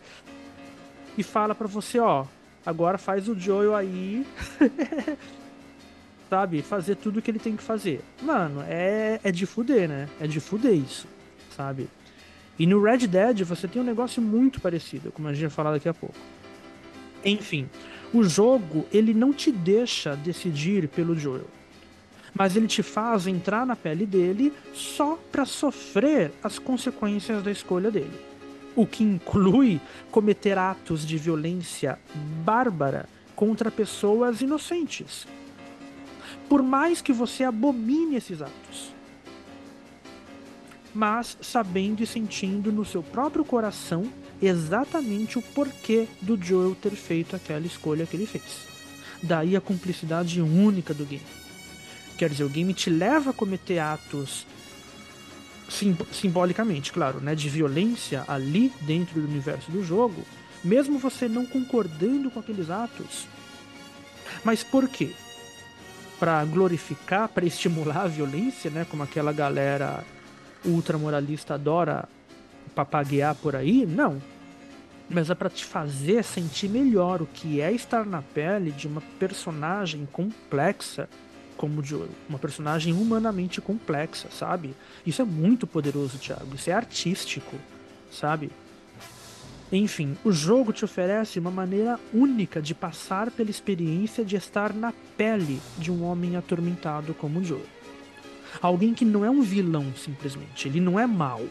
[1.18, 2.26] e fala para você, ó,
[2.66, 4.26] agora faz o Joel aí.
[6.30, 6.62] sabe?
[6.62, 8.02] Fazer tudo o que ele tem que fazer.
[8.22, 10.10] Mano, é, é de fuder, né?
[10.20, 11.08] É de fuder isso,
[11.56, 11.88] sabe?
[12.58, 15.72] E no Red Dead você tem um negócio muito parecido, como a gente vai falar
[15.72, 16.16] daqui a pouco.
[17.26, 17.68] Enfim,
[18.14, 21.48] o jogo ele não te deixa decidir pelo Joel,
[22.36, 27.90] mas ele te faz entrar na pele dele só para sofrer as consequências da escolha
[27.90, 28.14] dele.
[28.76, 31.98] O que inclui cometer atos de violência
[32.44, 35.26] bárbara contra pessoas inocentes.
[36.48, 38.94] Por mais que você abomine esses atos.
[40.94, 44.06] Mas sabendo e sentindo no seu próprio coração
[44.48, 48.66] exatamente o porquê do Joel ter feito aquela escolha que ele fez.
[49.22, 51.24] Daí a cumplicidade única do game.
[52.18, 54.46] Quer dizer, o game te leva a cometer atos
[55.70, 60.24] sim, simbolicamente, claro, né, de violência ali dentro do universo do jogo,
[60.64, 63.28] mesmo você não concordando com aqueles atos.
[64.44, 65.12] Mas por quê?
[66.20, 70.04] Para glorificar, para estimular a violência, né, como aquela galera
[70.64, 72.08] ultramoralista adora
[72.74, 74.22] papaguear por aí, não.
[75.10, 79.02] Mas é para te fazer sentir melhor o que é estar na pele de uma
[79.20, 81.08] personagem complexa
[81.56, 82.10] como Joel.
[82.28, 84.76] Uma personagem humanamente complexa, sabe?
[85.06, 86.56] Isso é muito poderoso, Thiago.
[86.56, 87.56] Isso é artístico,
[88.12, 88.52] sabe?
[89.72, 94.94] Enfim, o jogo te oferece uma maneira única de passar pela experiência de estar na
[95.18, 97.66] pele de um homem atormentado como Joel.
[98.62, 100.68] Alguém que não é um vilão, simplesmente.
[100.68, 101.42] Ele não é mau.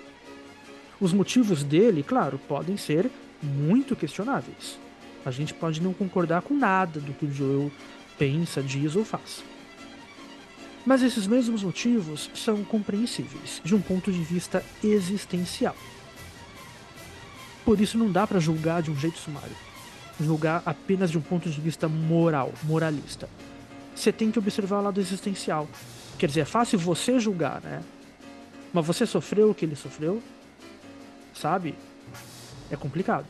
[1.00, 3.10] Os motivos dele, claro, podem ser
[3.44, 4.78] muito questionáveis.
[5.24, 7.70] A gente pode não concordar com nada do que o Joel
[8.18, 9.42] pensa, diz ou faz.
[10.84, 15.76] Mas esses mesmos motivos são compreensíveis de um ponto de vista existencial.
[17.64, 19.56] Por isso não dá para julgar de um jeito sumário.
[20.20, 23.28] Julgar apenas de um ponto de vista moral, moralista.
[23.94, 25.68] Você tem que observar o lado existencial.
[26.18, 27.82] Quer dizer, é fácil você julgar, né?
[28.72, 30.22] Mas você sofreu o que ele sofreu?
[31.34, 31.74] sabe?
[32.70, 33.26] É complicado.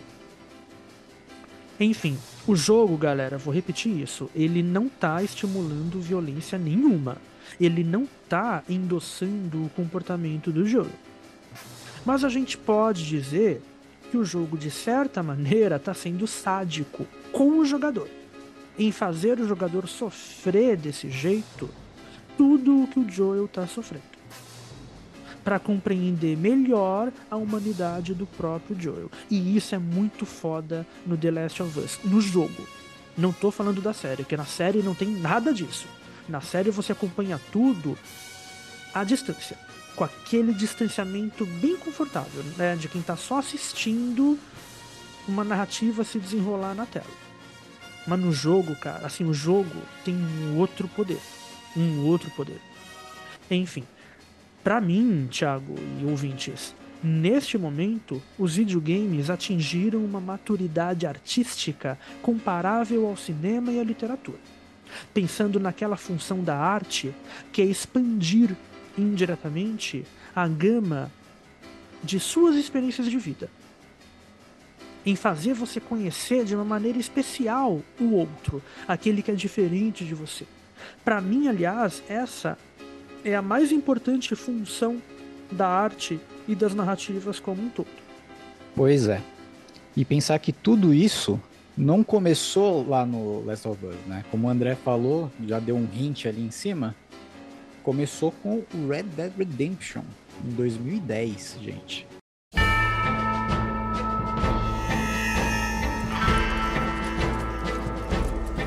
[1.79, 2.17] Enfim,
[2.47, 7.17] o jogo, galera, vou repetir isso, ele não tá estimulando violência nenhuma.
[7.61, 10.91] Ele não tá endossando o comportamento do jogo.
[12.05, 13.61] Mas a gente pode dizer
[14.11, 18.09] que o jogo, de certa maneira, está sendo sádico com o jogador.
[18.79, 21.69] Em fazer o jogador sofrer desse jeito
[22.37, 24.14] tudo o que o Joel está sofrendo
[25.45, 29.11] para compreender melhor a humanidade do próprio Joel.
[29.31, 32.67] E isso é muito foda no The Last of Us, no jogo.
[33.17, 35.87] Não tô falando da série, porque na série não tem nada disso.
[36.29, 37.97] Na série você acompanha tudo
[38.95, 39.59] à distância,
[39.95, 44.39] com aquele distanciamento bem confortável, né, de quem tá só assistindo
[45.29, 47.07] uma narrativa se desenrolar na tela.
[48.07, 51.21] Mas no jogo, cara, assim, o jogo tem um outro poder,
[51.77, 52.61] um outro poder.
[53.51, 53.85] Enfim,
[54.65, 63.15] para mim, Thiago e ouvintes, neste momento, os videogames atingiram uma maturidade artística comparável ao
[63.15, 64.39] cinema e à literatura.
[65.13, 67.15] Pensando naquela função da arte
[67.53, 68.57] que é expandir
[68.97, 71.13] indiretamente a gama
[72.03, 73.51] de suas experiências de vida.
[75.05, 80.15] Em fazer você conhecer de uma maneira especial o outro, aquele que é diferente de
[80.15, 80.47] você.
[81.05, 82.57] Para mim, aliás, essa
[83.25, 85.01] é a mais importante função
[85.51, 87.89] da arte e das narrativas como um todo.
[88.77, 89.21] Pois é.
[89.97, 91.41] E pensar que tudo isso
[91.77, 94.25] não começou lá no Last of Us, né?
[94.31, 96.95] Como o André falou, já deu um hint ali em cima.
[97.83, 100.03] começou com o Red Dead Redemption
[100.43, 102.07] em 2010, gente.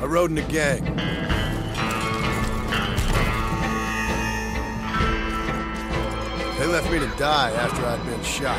[0.00, 1.27] I rode in a gang.
[6.58, 8.58] They left me to die after I'd been shot.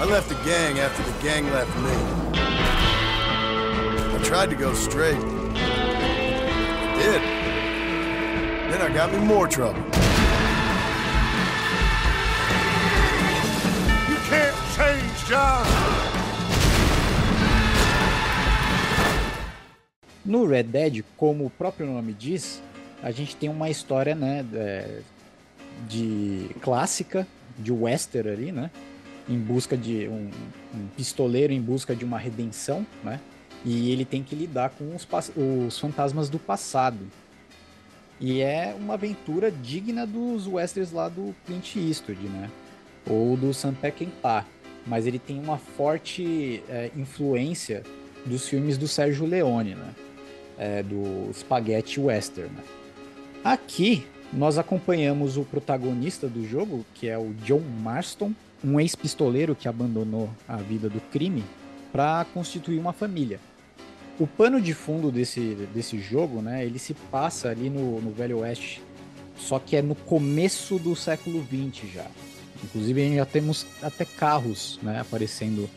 [0.00, 1.90] I left the gang after the gang left me.
[4.14, 5.16] I tried to go straight.
[5.16, 7.22] I did.
[8.70, 9.80] Then I got me more trouble.
[14.08, 15.66] You can't change, John.
[20.24, 22.62] No Red Dead, como o próprio nome diz,
[23.04, 25.00] a gente tem uma história, né, é,
[25.86, 27.26] de clássica,
[27.58, 28.70] de western ali, né,
[29.28, 30.30] em busca de um,
[30.74, 33.20] um pistoleiro em busca de uma redenção, né,
[33.62, 37.06] e ele tem que lidar com os, os fantasmas do passado.
[38.18, 42.50] E é uma aventura digna dos westerns lá do Clint Eastwood, né,
[43.06, 44.46] ou do Sam Peckinpah,
[44.86, 47.82] mas ele tem uma forte é, influência
[48.24, 49.94] dos filmes do Sérgio Leone, né,
[50.56, 52.48] é, do Spaghetti Western.
[52.48, 52.62] né.
[53.44, 58.32] Aqui nós acompanhamos o protagonista do jogo, que é o John Marston,
[58.64, 61.44] um ex-pistoleiro que abandonou a vida do crime
[61.92, 63.38] para constituir uma família.
[64.18, 65.40] O pano de fundo desse,
[65.74, 68.82] desse jogo, né, ele se passa ali no, no Velho Oeste,
[69.36, 72.06] só que é no começo do século XX já.
[72.64, 75.68] Inclusive já temos até carros né, aparecendo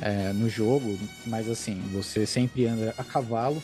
[0.00, 3.62] é, no jogo, mas assim, você sempre anda a cavalo,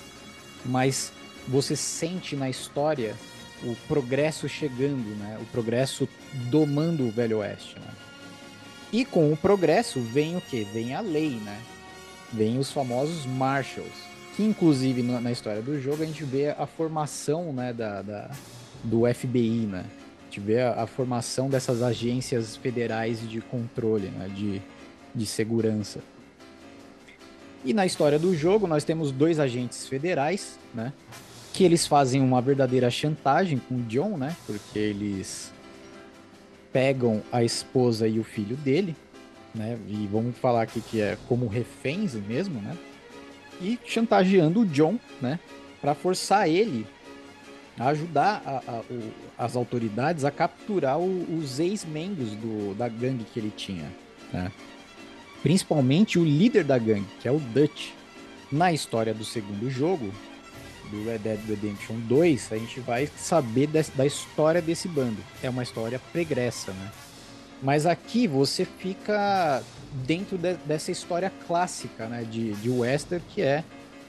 [0.66, 1.10] mas
[1.48, 3.14] você sente na história
[3.62, 5.38] o progresso chegando, né?
[5.40, 6.08] O progresso
[6.50, 7.92] domando o Velho Oeste, né?
[8.92, 10.66] E com o progresso vem o quê?
[10.72, 11.60] Vem a lei, né?
[12.32, 13.92] Vem os famosos Marshals,
[14.36, 18.30] que inclusive na, história do jogo a gente vê a formação, né, da, da-
[18.82, 19.84] do FBI, né?
[20.20, 24.62] A gente vê a, a formação dessas agências federais de controle, né, de,
[25.14, 26.00] de segurança.
[27.64, 30.92] E na história do jogo nós temos dois agentes federais, né?
[31.52, 34.36] Que eles fazem uma verdadeira chantagem com o John, né?
[34.46, 35.52] Porque eles
[36.72, 38.94] pegam a esposa e o filho dele,
[39.54, 39.76] né?
[39.88, 42.76] E vamos falar aqui que é como reféns mesmo, né?
[43.60, 45.38] E chantageando o John, né?
[45.80, 46.86] Para forçar ele
[47.78, 52.30] a ajudar a- a- o- as autoridades a capturar o- os ex-membros
[52.76, 53.90] da gangue que ele tinha,
[54.32, 54.52] né?
[55.42, 57.90] Principalmente o líder da gangue, que é o Dutch.
[58.52, 60.12] Na história do segundo jogo,
[60.90, 65.18] do Red Dead Redemption 2, a gente vai saber da história desse bando.
[65.42, 66.90] É uma história pregressa, né?
[67.62, 69.62] Mas aqui você fica
[70.06, 73.62] dentro de- dessa história clássica, né, de, de western, que é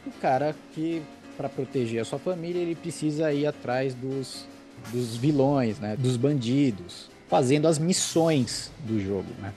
[0.06, 1.02] o cara que,
[1.36, 4.46] para proteger a sua família, ele precisa ir atrás dos,
[4.91, 9.54] dos vilões, né, dos bandidos, fazendo as missões do jogo, né?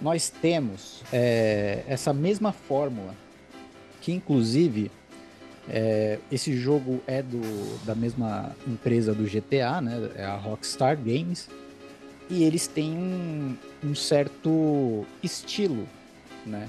[0.00, 3.14] Nós temos é, essa mesma fórmula,
[4.00, 4.90] que inclusive
[5.70, 10.10] é, esse jogo é do, da mesma empresa do GTA, né?
[10.16, 11.48] É a Rockstar Games.
[12.30, 15.86] E eles têm um, um certo estilo,
[16.44, 16.68] né?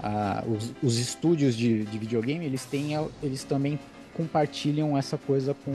[0.00, 2.90] Ah, os, os estúdios de, de videogame, eles têm,
[3.22, 3.78] eles também
[4.14, 5.72] compartilham essa coisa com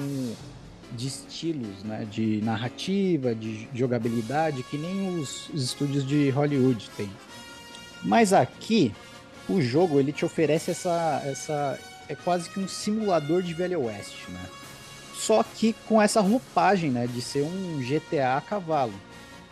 [0.94, 2.06] de estilos, né?
[2.10, 7.10] De narrativa, de jogabilidade, que nem os, os estúdios de Hollywood têm.
[8.04, 8.94] Mas aqui,
[9.50, 11.80] o jogo ele te oferece essa, essa
[12.12, 14.46] é quase que um simulador de Velho Oeste, né?
[15.16, 18.94] Só que com essa roupagem, né, de ser um GTA a cavalo.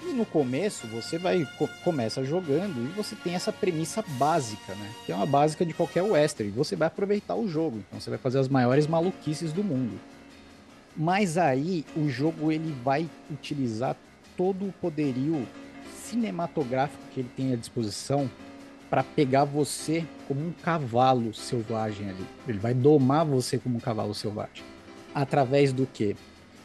[0.02, 4.90] E no começo você vai co- começa jogando e você tem essa premissa básica, né?
[5.06, 6.52] Que é uma básica de qualquer western.
[6.52, 10.00] Você vai aproveitar o jogo, então você vai fazer as maiores maluquices do mundo.
[10.98, 13.96] Mas aí o jogo ele vai utilizar
[14.36, 15.48] todo o poderio
[16.04, 18.30] cinematográfico que ele tem à disposição
[18.90, 22.26] para pegar você como um cavalo selvagem ali.
[22.48, 24.64] Ele vai domar você como um cavalo selvagem.
[25.14, 26.16] Através do quê?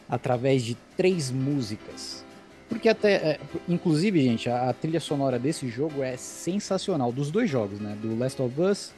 [0.09, 2.23] Através de três músicas.
[2.67, 7.11] Porque até, é, inclusive, gente, a, a trilha sonora desse jogo é sensacional.
[7.11, 7.95] Dos dois jogos, né?
[8.01, 8.91] Do Last of Us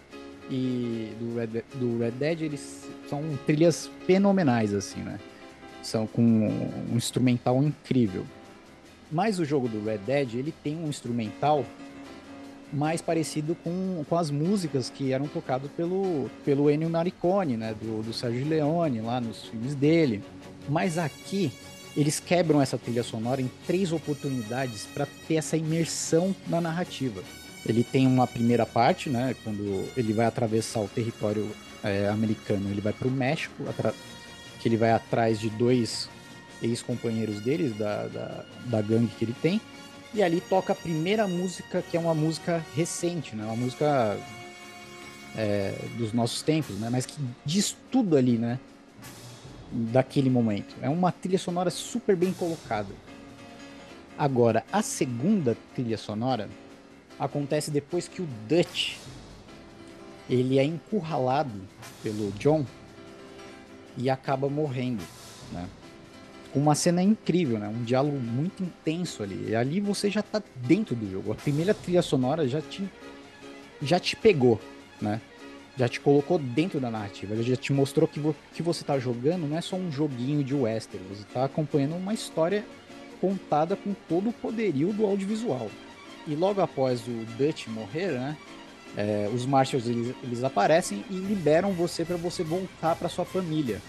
[0.49, 5.19] e do Red, De- do Red Dead, eles são trilhas fenomenais, assim, né?
[5.83, 8.25] São com um instrumental incrível.
[9.11, 11.65] Mas o jogo do Red Dead, ele tem um instrumental
[12.71, 17.75] mais parecido com, com as músicas que eram tocadas pelo, pelo Ennio Morricone, né?
[17.79, 20.23] Do, do Sérgio Leone, lá nos filmes dele.
[20.67, 21.51] Mas aqui,
[21.95, 27.23] eles quebram essa trilha sonora em três oportunidades para ter essa imersão na narrativa.
[27.65, 29.35] Ele tem uma primeira parte, né?
[29.43, 31.49] Quando ele vai atravessar o território
[31.83, 33.63] é, americano, ele vai para o México,
[34.59, 36.09] que ele vai atrás de dois
[36.61, 39.61] ex-companheiros deles, da, da, da gangue que ele tem,
[40.13, 43.45] e ali toca a primeira música, que é uma música recente, né?
[43.45, 44.17] Uma música
[45.35, 46.89] é, dos nossos tempos, né?
[46.89, 48.59] Mas que diz tudo ali, né?
[49.71, 50.75] Daquele momento.
[50.81, 52.93] É uma trilha sonora super bem colocada.
[54.17, 56.49] Agora, a segunda trilha sonora
[57.19, 58.97] acontece depois que o Dutch
[60.29, 61.61] ele é encurralado
[62.01, 62.65] pelo John
[63.97, 65.03] e acaba morrendo,
[65.51, 65.67] né?
[66.53, 67.67] Uma cena incrível, né?
[67.67, 69.49] Um diálogo muito intenso ali.
[69.49, 71.31] E ali você já tá dentro do jogo.
[71.31, 72.83] A primeira trilha sonora já te
[73.81, 74.59] já te pegou,
[75.01, 75.21] né?
[75.77, 79.47] Já te colocou dentro da narrativa, já te mostrou que o que você tá jogando
[79.47, 82.65] não é só um joguinho de western, você tá acompanhando uma história
[83.21, 85.69] contada com todo o poderio do audiovisual.
[86.25, 88.37] E logo após o Dutch morrer, né?
[88.95, 93.79] É, os Marshals eles, eles aparecem e liberam você para você voltar para sua família.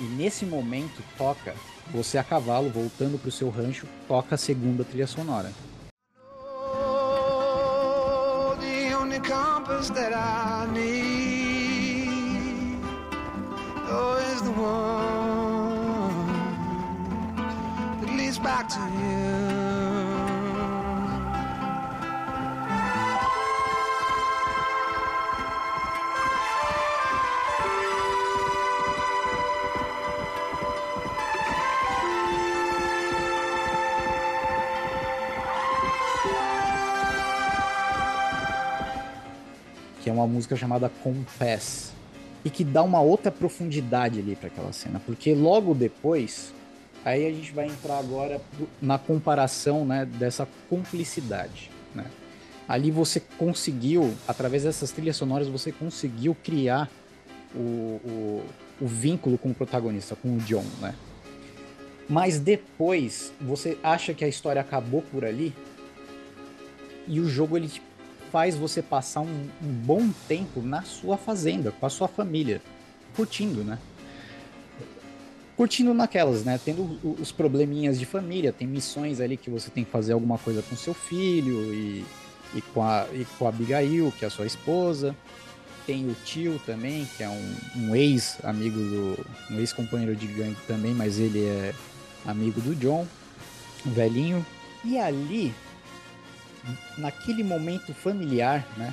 [0.00, 1.54] E nesse momento toca
[1.90, 5.52] você a cavalo voltando para o seu rancho, toca a segunda trilha sonora.
[40.18, 41.92] Uma música chamada Compass
[42.44, 46.52] e que dá uma outra profundidade ali para aquela cena, porque logo depois
[47.04, 48.40] aí a gente vai entrar agora
[48.80, 52.04] na comparação, né, dessa cumplicidade, né?
[52.68, 56.90] Ali você conseguiu, através dessas trilhas sonoras, você conseguiu criar
[57.54, 57.58] o,
[58.04, 58.44] o,
[58.82, 60.94] o vínculo com o protagonista, com o John, né?
[62.08, 65.54] Mas depois você acha que a história acabou por ali
[67.06, 67.70] e o jogo ele
[68.30, 72.62] faz você passar um, um, bom tempo na sua fazenda, com a sua família,
[73.14, 73.78] curtindo, né?
[75.56, 76.60] Curtindo naquelas, né?
[76.64, 80.62] Tendo os probleminhas de família, tem missões ali que você tem que fazer alguma coisa
[80.62, 82.04] com seu filho e,
[82.54, 85.16] e, com, a, e com a Abigail, que é a sua esposa.
[85.84, 89.26] Tem o tio também, que é um, um ex-amigo do.
[89.50, 91.74] um ex-companheiro de gangue também, mas ele é
[92.26, 93.06] amigo do John,
[93.86, 94.44] um velhinho.
[94.84, 95.52] E ali
[96.96, 98.92] naquele momento familiar, né,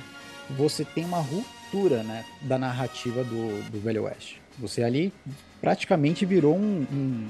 [0.50, 4.40] você tem uma ruptura, né, da narrativa do, do Velho Oeste.
[4.58, 5.12] Você ali
[5.60, 7.28] praticamente virou um, um,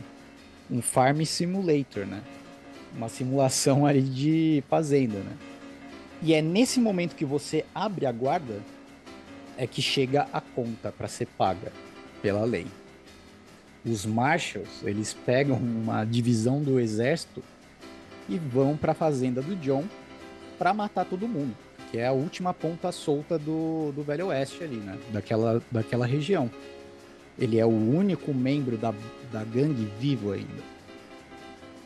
[0.70, 2.22] um farm simulator, né?
[2.94, 5.36] Uma simulação ali de fazenda, né?
[6.22, 8.62] E é nesse momento que você abre a guarda
[9.58, 11.72] é que chega a conta para ser paga
[12.22, 12.66] pela lei.
[13.84, 17.42] Os Marshals, eles pegam uma divisão do exército
[18.28, 19.84] e vão para a fazenda do John
[20.58, 21.54] para matar todo mundo,
[21.90, 24.98] que é a última ponta solta do, do Velho Oeste ali, né?
[25.12, 26.50] Daquela, daquela região.
[27.38, 28.94] Ele é o único membro da,
[29.30, 30.76] da gangue vivo ainda.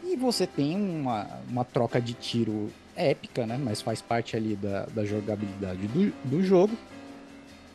[0.05, 3.59] E você tem uma, uma troca de tiro épica, né?
[3.63, 6.77] Mas faz parte ali da, da jogabilidade do, do jogo.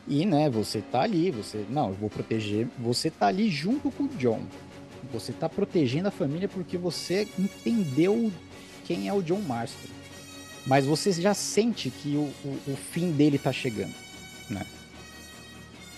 [0.07, 1.65] E, né, você tá ali, você.
[1.69, 2.67] Não, eu vou proteger.
[2.79, 4.41] Você tá ali junto com o John.
[5.11, 8.31] Você tá protegendo a família porque você entendeu
[8.85, 9.87] quem é o John Marston
[10.65, 13.93] mas você já sente que o, o, o fim dele tá chegando,
[14.49, 14.65] né?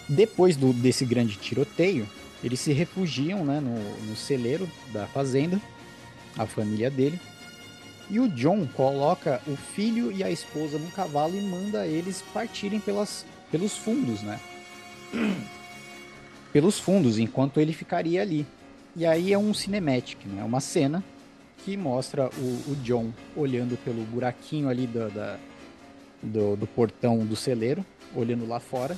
[0.08, 2.08] Depois do, desse grande tiroteio,
[2.44, 5.60] eles se refugiam né, no, no celeiro da fazenda,
[6.38, 7.20] a família dele,
[8.10, 12.80] e o John coloca o filho e a esposa no cavalo e manda eles partirem
[12.80, 14.40] pelas, pelos fundos, né?
[16.54, 18.46] pelos fundos, enquanto ele ficaria ali.
[18.96, 20.44] E aí é um cinematic, né?
[20.44, 21.04] Uma cena
[21.68, 25.38] que mostra o, o John olhando pelo buraquinho ali da, da
[26.24, 28.96] do, do, portão do celeiro, olhando lá fora,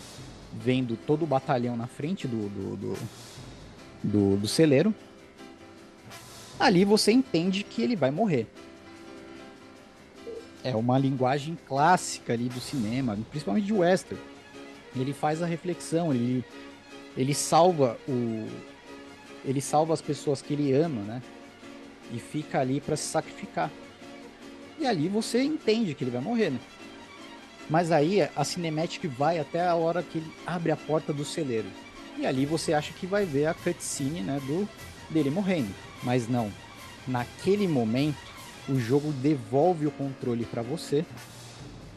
[0.54, 2.98] vendo todo o batalhão na frente do, do, do,
[4.04, 4.94] do, do celeiro.
[6.60, 8.46] Ali você entende que ele vai morrer.
[10.64, 14.22] É uma linguagem clássica ali do cinema, principalmente de western.
[14.96, 16.46] Ele faz a reflexão, ele,
[17.18, 18.48] ele salva o
[19.44, 21.22] ele salva as pessoas que ele ama, né?
[22.12, 23.72] E fica ali para se sacrificar.
[24.80, 26.60] E ali você entende que ele vai morrer, né?
[27.70, 31.68] Mas aí a cinemática vai até a hora que ele abre a porta do celeiro.
[32.18, 34.68] E ali você acha que vai ver a cutscene, né, do
[35.10, 35.74] dele morrendo.
[36.04, 36.52] Mas não.
[37.08, 38.18] Naquele momento,
[38.68, 41.06] o jogo devolve o controle para você.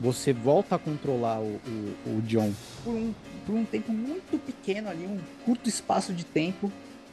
[0.00, 1.60] Você volta a controlar o,
[2.06, 2.52] o, o John
[2.82, 3.14] por um,
[3.46, 6.72] por um tempo muito pequeno ali, um curto espaço de tempo,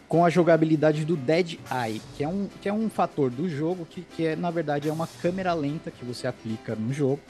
[0.10, 3.86] com a jogabilidade do Dead Eye, que é um, que é um fator do jogo
[3.86, 7.22] que, que é, na verdade, é uma câmera lenta que você aplica no jogo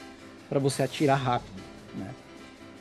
[0.48, 1.62] para você atirar rápido,
[1.94, 2.10] né?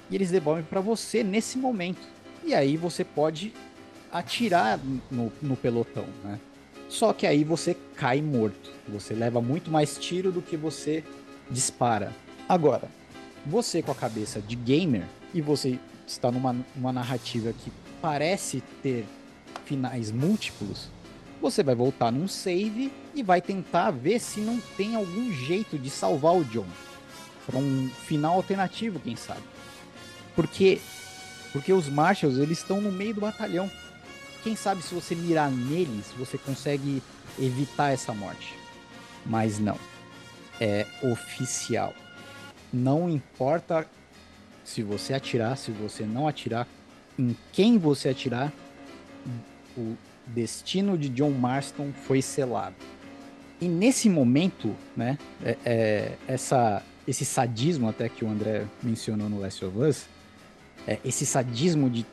[0.09, 2.01] E eles devolvem para você nesse momento.
[2.45, 3.53] E aí você pode
[4.09, 4.79] atirar
[5.11, 6.39] no, no pelotão, né?
[6.87, 8.71] Só que aí você cai morto.
[8.87, 11.03] Você leva muito mais tiro do que você
[11.51, 12.15] dispara.
[12.47, 12.87] Agora,
[13.45, 15.77] você com a cabeça de gamer e você
[16.07, 17.71] está numa, numa narrativa que
[18.01, 19.05] parece ter
[19.69, 20.89] finais múltiplos,
[21.39, 25.91] você vai voltar num save e vai tentar ver se não tem algum jeito de
[25.91, 26.65] salvar o John
[27.45, 29.43] para um final alternativo, quem sabe?
[30.35, 30.81] Porque
[31.51, 33.69] porque os Marshals eles estão no meio do batalhão.
[34.43, 37.01] Quem sabe se você mirar neles, você consegue
[37.39, 38.53] evitar essa morte.
[39.25, 39.77] Mas não.
[40.61, 41.93] É oficial.
[42.71, 43.87] Não importa
[44.63, 46.67] se você atirar, se você não atirar,
[47.17, 48.53] em quem você atirar,
[49.77, 49.95] o
[50.27, 52.75] destino de John Marston foi selado.
[53.61, 59.39] E nesse momento, né, é, é, essa, esse sadismo até que o André mencionou no
[59.39, 60.05] Last of Us,
[60.87, 62.05] é, esse sadismo de,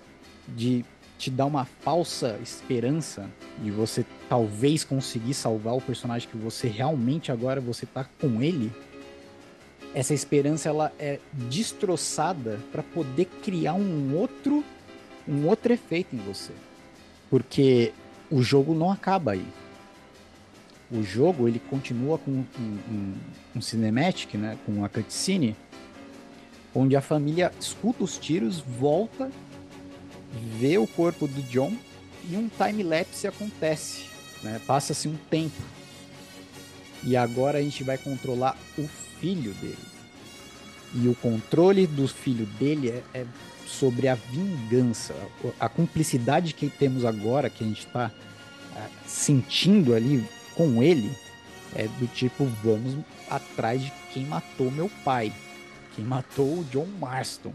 [0.48, 0.84] de
[1.16, 3.30] te dar uma falsa esperança
[3.62, 8.72] de você talvez conseguir salvar o personagem que você realmente agora você tá com ele,
[9.94, 14.64] essa esperança ela é destroçada para poder criar um outro
[15.28, 16.52] um outro efeito em você.
[17.30, 17.92] Porque
[18.30, 19.46] o jogo não acaba aí.
[20.90, 23.14] O jogo ele continua com um, um,
[23.56, 25.56] um cinematic, né, com uma cutscene,
[26.74, 29.30] onde a família escuta os tiros, volta,
[30.58, 31.76] vê o corpo do John
[32.30, 34.06] e um time-lapse acontece.
[34.42, 34.60] Né?
[34.66, 35.60] Passa-se um tempo.
[37.02, 38.86] E agora a gente vai controlar o
[39.20, 39.78] filho dele.
[40.94, 43.26] E o controle do filho dele é, é
[43.66, 45.14] sobre a vingança.
[45.58, 48.10] A cumplicidade que temos agora, que a gente está
[48.74, 51.10] é, sentindo ali com ele,
[51.74, 52.96] é do tipo: vamos
[53.28, 55.32] atrás de quem matou meu pai,
[55.94, 57.52] quem matou o John Marston.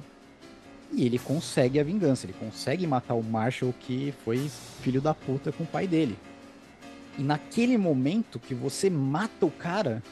[0.93, 4.51] E ele consegue a vingança, ele consegue matar o Marshall que foi
[4.81, 6.17] filho da puta com o pai dele.
[7.17, 10.03] E naquele momento que você mata o cara,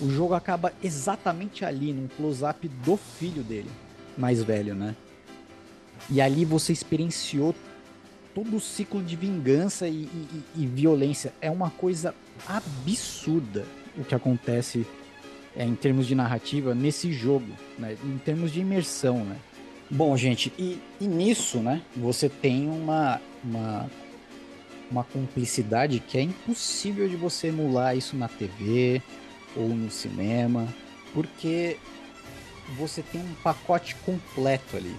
[0.00, 3.70] o jogo acaba exatamente ali, num close-up do filho dele,
[4.18, 4.94] mais velho, né?
[6.10, 7.54] E ali você experienciou
[8.34, 11.32] todo o ciclo de vingança e, e, e violência.
[11.40, 12.14] É uma coisa
[12.46, 13.64] absurda
[13.96, 14.86] o que acontece
[15.56, 17.96] é, em termos de narrativa nesse jogo, né?
[18.04, 19.36] em termos de imersão, né?
[19.90, 23.90] Bom, gente, e, e nisso, né, você tem uma, uma,
[24.90, 29.00] uma cumplicidade que é impossível de você emular isso na TV
[29.56, 30.68] ou no cinema,
[31.14, 31.78] porque
[32.76, 34.94] você tem um pacote completo ali.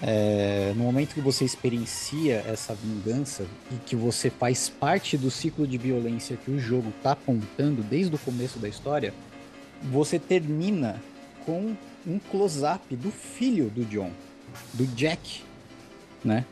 [0.00, 5.66] É, no momento que você experiencia essa vingança e que você faz parte do ciclo
[5.66, 9.12] de violência que o jogo está apontando desde o começo da história,
[9.90, 11.02] você termina
[11.44, 11.74] com
[12.06, 14.12] um close-up do filho do John,
[14.72, 15.42] do Jack,
[16.24, 16.44] né?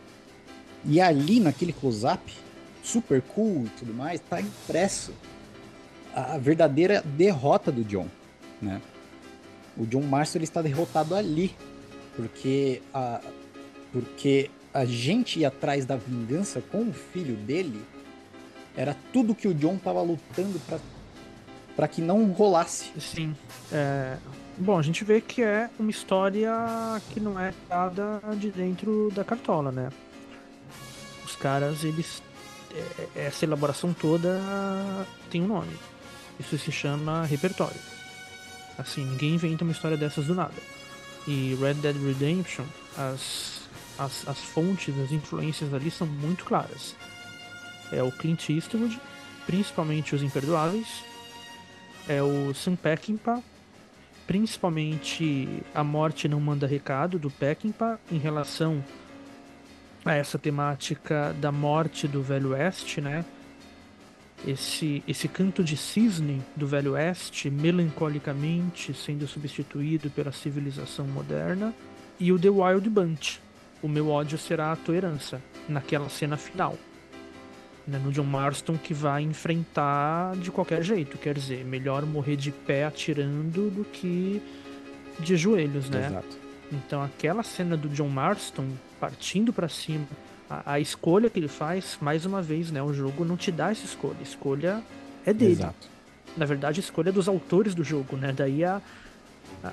[0.85, 2.33] E ali naquele close-up,
[2.83, 5.13] super cool e tudo mais, tá impresso
[6.15, 8.09] a verdadeira derrota do John,
[8.61, 8.81] né?
[9.77, 11.55] O John Marston está derrotado ali,
[12.15, 13.21] porque a,
[13.93, 17.83] porque a gente ir atrás da vingança com o filho dele
[18.77, 20.79] era tudo que o John estava lutando para
[21.77, 22.91] para que não rolasse.
[22.99, 23.37] Sim.
[23.71, 24.17] É...
[24.57, 26.51] Bom, a gente vê que é uma história
[27.11, 29.91] que não é dada de dentro da cartola, né?
[31.23, 32.23] Os caras, eles.
[33.15, 34.41] É, essa elaboração toda
[35.31, 35.77] tem um nome.
[36.41, 37.79] Isso se chama repertório.
[38.79, 40.55] Assim, ninguém inventa uma história dessas do nada.
[41.27, 42.65] E Red Dead Redemption,
[42.97, 43.63] as,
[43.99, 46.95] as, as fontes, as influências ali são muito claras.
[47.91, 49.01] É o Clint Eastwood,
[49.47, 51.05] principalmente Os Imperdoáveis,
[52.09, 53.43] é o Sam Peckinpah,
[54.27, 58.85] principalmente A Morte Não Manda Recado, do Peckinpah, em relação
[60.05, 63.25] a essa temática da morte do Velho Oeste, né?
[64.47, 71.75] Esse, esse canto de cisne do Velho Oeste, melancolicamente sendo substituído pela civilização moderna,
[72.19, 73.41] e o The Wild Bunch,
[73.83, 76.79] O Meu Ódio Será a Tua Herança, naquela cena final
[77.87, 81.17] né, no John Marston que vai enfrentar de qualquer jeito.
[81.17, 84.43] Quer dizer, melhor morrer de pé atirando do que
[85.21, 86.07] de joelhos, né?
[86.07, 86.39] Exato.
[86.73, 88.69] Então aquela cena do John Marston
[88.99, 90.07] partindo para cima,
[90.49, 92.83] a, a, escolha que ele faz, mais uma vez, né?
[92.83, 94.17] O jogo não te dá essa escolha.
[94.19, 94.83] A escolha
[95.25, 95.53] é dele.
[95.53, 95.89] Exato.
[96.37, 98.33] Na verdade, a escolha é dos autores do jogo, né?
[98.33, 98.81] Daí a,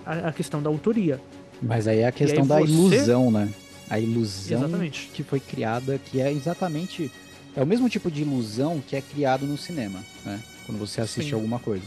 [0.05, 1.19] a, a questão da autoria.
[1.61, 3.49] Mas aí é a questão da você- ilusão, né?
[3.89, 5.09] A ilusão Exatamente.
[5.13, 7.11] que foi criada, que é exatamente.
[7.55, 10.41] É o mesmo tipo de ilusão que é criado no cinema, né?
[10.65, 11.36] Quando você assiste Sim.
[11.36, 11.84] alguma coisa.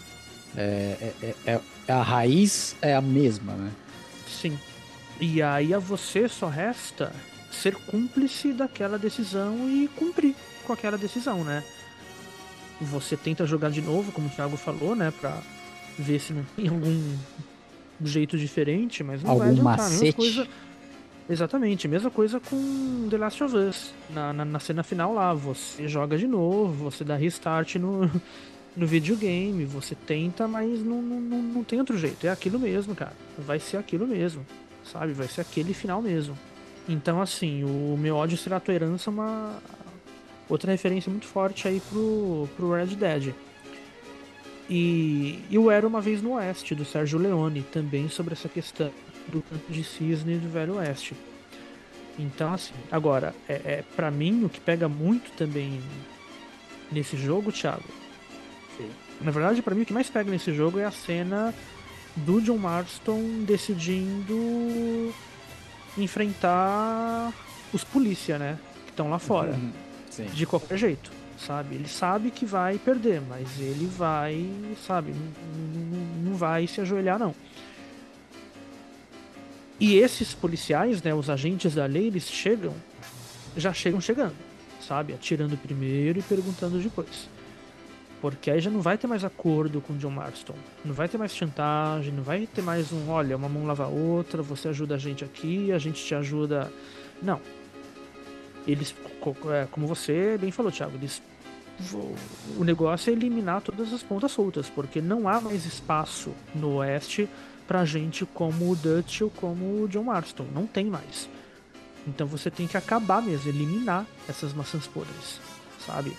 [0.56, 3.70] É, é- é- é- a raiz é a mesma, né?
[4.28, 4.58] Sim.
[5.20, 7.12] E aí a você só resta
[7.56, 10.34] ser cúmplice daquela decisão e cumprir
[10.64, 11.64] com aquela decisão, né?
[12.80, 15.12] Você tenta jogar de novo, como o Thiago falou, né?
[15.20, 15.40] Pra
[15.98, 17.16] ver se não tem algum
[18.02, 19.90] jeito diferente, mas não vai Algum adiantar.
[19.90, 20.16] Mesma macete.
[20.16, 20.48] coisa.
[21.28, 23.94] Exatamente, mesma coisa com The Last of Us.
[24.10, 28.08] Na, na, na cena final lá, você joga de novo, você dá restart no,
[28.76, 32.26] no videogame, você tenta, mas não, não, não, não tem outro jeito.
[32.26, 33.14] É aquilo mesmo, cara.
[33.38, 34.46] Vai ser aquilo mesmo,
[34.84, 35.12] sabe?
[35.12, 36.38] Vai ser aquele final mesmo.
[36.88, 39.60] Então, assim, o meu ódio será a tua herança uma
[40.48, 43.34] outra referência muito forte aí pro, pro Red Dead.
[44.68, 48.90] E, e o Era Uma Vez no Oeste, do Sérgio Leone, também sobre essa questão
[49.28, 51.14] do canto de cisne do Velho Oeste.
[52.18, 55.80] Então, assim, agora, é, é, para mim, o que pega muito também
[56.90, 57.84] nesse jogo, Thiago,
[59.20, 61.54] na verdade, pra mim, o que mais pega nesse jogo é a cena
[62.16, 65.14] do John Marston decidindo
[65.98, 67.32] enfrentar
[67.72, 68.58] os polícia, né?
[68.84, 69.52] Que estão lá fora.
[69.52, 69.72] Uhum.
[70.32, 71.74] De qualquer jeito, sabe?
[71.74, 74.48] Ele sabe que vai perder, mas ele vai,
[74.86, 75.14] sabe?
[76.22, 77.34] Não vai se ajoelhar, não.
[79.78, 81.14] E esses policiais, né?
[81.14, 82.72] Os agentes da lei, eles chegam,
[83.56, 84.34] já chegam chegando,
[84.80, 85.12] sabe?
[85.12, 87.28] Atirando primeiro e perguntando depois.
[88.20, 90.54] Porque aí já não vai ter mais acordo com o John Marston.
[90.84, 93.88] Não vai ter mais chantagem, não vai ter mais um, olha, uma mão lava a
[93.88, 96.72] outra, você ajuda a gente aqui, a gente te ajuda.
[97.22, 97.40] Não.
[98.66, 98.94] Eles,
[99.52, 101.22] é, como você bem falou, Thiago, eles.
[102.56, 107.28] O negócio é eliminar todas as pontas soltas, porque não há mais espaço no Oeste
[107.68, 110.46] pra gente como o Dutch ou como o John Marston.
[110.54, 111.28] Não tem mais.
[112.06, 115.38] Então você tem que acabar mesmo, eliminar essas maçãs podres,
[115.84, 116.16] sabe?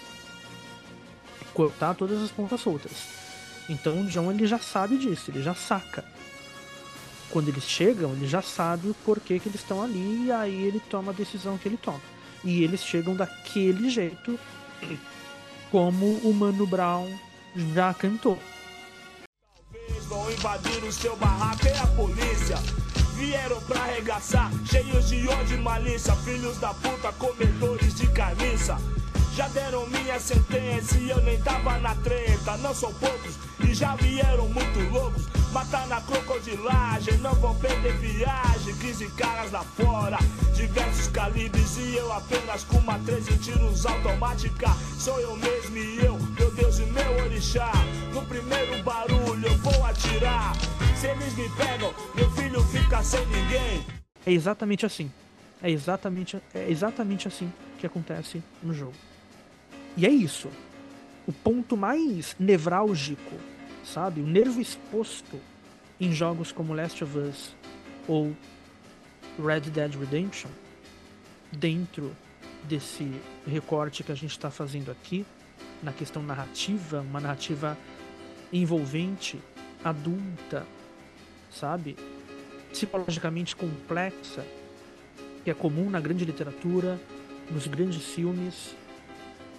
[1.57, 2.91] Cortar todas as pontas soltas.
[3.67, 6.05] Então o John ele já sabe disso, ele já saca.
[7.31, 10.79] Quando eles chegam, ele já sabe o porquê que eles estão ali e aí ele
[10.79, 11.99] toma a decisão que ele toma.
[12.43, 14.39] E eles chegam daquele jeito
[15.71, 17.11] como o Mano Brown
[17.73, 18.37] já cantou.
[20.03, 22.57] Vão invadir o seu barraco e a polícia
[23.15, 28.77] Vieram pra arregaçar, cheios de ódio e malícia Filhos da puta, comedores de carniça
[29.37, 32.57] Já deram minha sentença e eu nem tava na treta.
[32.57, 35.27] Não são poucos e já vieram muito loucos.
[35.53, 38.75] Matar na crocodilagem, não vão perder viagem.
[38.75, 40.17] 15 caras lá fora,
[40.55, 44.71] diversos calibres E eu apenas com uma 13 tiros automática.
[44.97, 47.71] Sou eu mesmo e eu, meu Deus e meu orixá.
[48.15, 50.55] No primeiro barulho eu vou atirar.
[50.99, 53.85] Se eles me pegam, meu filho fica sem ninguém.
[54.25, 55.11] É exatamente assim.
[55.61, 58.95] É exatamente, é exatamente assim que acontece no jogo.
[59.97, 60.49] E é isso.
[61.25, 63.35] O ponto mais nevrálgico,
[63.83, 64.21] sabe?
[64.21, 65.41] O nervo exposto
[65.99, 67.55] em jogos como Last of Us
[68.07, 68.35] ou
[69.43, 70.51] Red Dead Redemption,
[71.51, 72.15] dentro
[72.63, 73.11] desse
[73.45, 75.25] recorte que a gente está fazendo aqui,
[75.81, 77.77] na questão narrativa, uma narrativa
[78.53, 79.39] envolvente,
[79.83, 80.65] adulta,
[81.51, 81.97] sabe?
[82.71, 84.45] Psicologicamente complexa,
[85.43, 86.99] que é comum na grande literatura,
[87.49, 88.75] nos grandes filmes,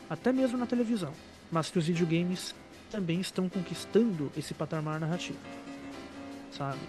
[0.08, 1.12] até mesmo na televisão,
[1.50, 2.54] mas que os videogames
[2.90, 5.38] também estão conquistando esse patamar narrativo,
[6.56, 6.80] sabe?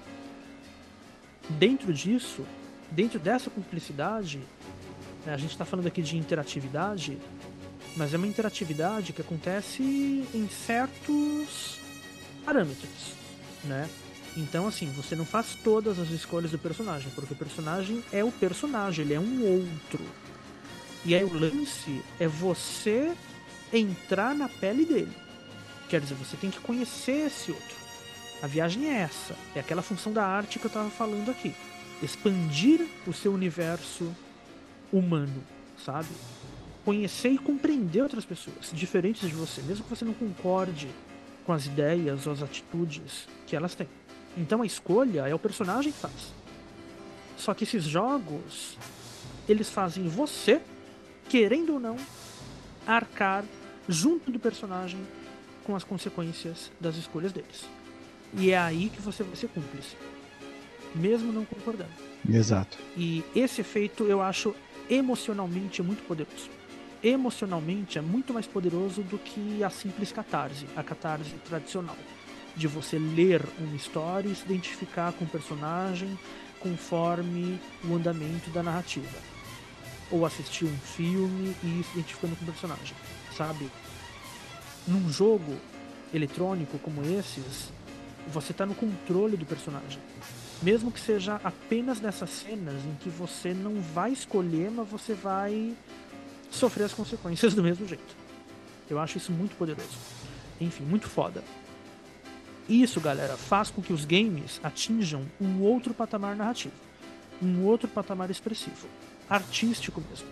[1.50, 2.46] Dentro disso,
[2.92, 4.40] dentro dessa cumplicidade,
[5.26, 7.18] né, a gente está falando aqui de interatividade,
[7.98, 9.82] mas é uma interatividade que acontece
[10.34, 11.80] em certos
[12.46, 13.14] parâmetros,
[13.66, 13.90] né?
[14.38, 18.32] Então, assim, você não faz todas as escolhas do personagem, porque o personagem é o
[18.32, 20.00] personagem, ele é um outro.
[21.06, 23.14] E aí o lance é você
[23.72, 25.16] entrar na pele dele.
[25.88, 27.78] Quer dizer, você tem que conhecer esse outro.
[28.42, 31.54] A viagem é essa, é aquela função da arte que eu tava falando aqui.
[32.02, 34.14] Expandir o seu universo
[34.92, 35.44] humano,
[35.84, 36.08] sabe?
[36.86, 40.88] Conhecer e compreender outras pessoas, diferentes de você, mesmo que você não concorde
[41.46, 43.90] com as ideias ou as atitudes que elas têm.
[44.38, 46.34] Então a escolha é o personagem que faz.
[47.38, 48.78] Só que esses jogos,
[49.48, 50.62] eles fazem você,
[51.30, 51.96] querendo ou não,
[52.86, 53.46] arcar
[53.88, 55.00] junto do personagem
[55.64, 57.70] com as consequências das escolhas deles.
[58.34, 59.96] E é aí que você vai ser cúmplice,
[60.96, 61.92] mesmo não concordando.
[62.28, 62.78] Exato.
[62.98, 64.56] E esse efeito eu acho
[64.90, 66.50] emocionalmente muito poderoso.
[67.02, 71.96] Emocionalmente é muito mais poderoso do que a simples catarse, a catarse tradicional.
[72.56, 76.18] De você ler uma história e se identificar com o personagem
[76.60, 79.39] conforme o andamento da narrativa.
[80.12, 82.96] Ou assistir um filme e ir se identificando com o personagem,
[83.36, 83.70] sabe?
[84.88, 85.56] Num jogo
[86.14, 87.72] eletrônico como esses,
[88.28, 90.00] você está no controle do personagem.
[90.62, 95.76] Mesmo que seja apenas nessas cenas em que você não vai escolher, mas você vai
[96.52, 98.16] sofrer as consequências do mesmo jeito.
[98.90, 99.98] Eu acho isso muito poderoso.
[100.60, 101.44] Enfim, muito foda.
[102.68, 106.74] Isso, galera, faz com que os games atinjam um outro patamar narrativo,
[107.42, 108.88] um outro patamar expressivo,
[109.30, 110.28] artístico mesmo.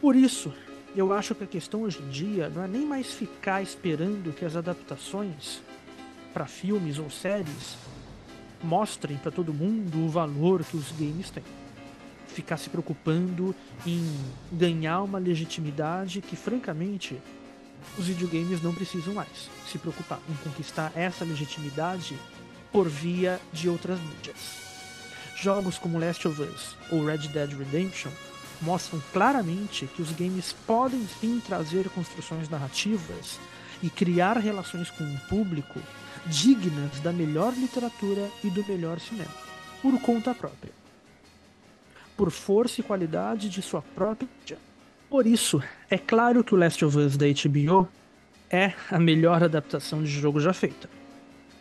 [0.00, 0.52] Por isso,
[0.94, 4.44] eu acho que a questão hoje em dia não é nem mais ficar esperando que
[4.44, 5.60] as adaptações
[6.32, 7.76] para filmes ou séries
[8.62, 11.42] mostrem para todo mundo o valor que os games têm.
[12.28, 13.54] Ficar se preocupando
[13.86, 14.06] em
[14.50, 17.20] ganhar uma legitimidade que, francamente,
[17.98, 22.16] os videogames não precisam mais se preocupar em conquistar essa legitimidade
[22.70, 24.71] por via de outras mídias.
[25.42, 28.12] Jogos como Last of Us ou Red Dead Redemption
[28.60, 33.40] mostram claramente que os games podem sim trazer construções narrativas
[33.82, 35.80] e criar relações com o público
[36.26, 39.34] dignas da melhor literatura e do melhor cinema,
[39.82, 40.72] por conta própria.
[42.16, 44.28] Por força e qualidade de sua própria.
[45.10, 47.88] Por isso, é claro que o Last of Us da HBO
[48.48, 51.01] é a melhor adaptação de jogo já feita.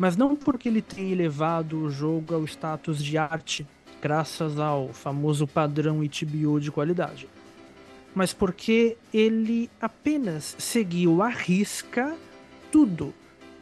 [0.02, 3.68] Mas não porque ele tenha elevado o jogo ao status de arte,
[4.02, 7.30] graças ao famoso padrão HBO de qualidade,
[8.16, 12.18] mas porque ele apenas seguiu à risca
[12.72, 13.14] tudo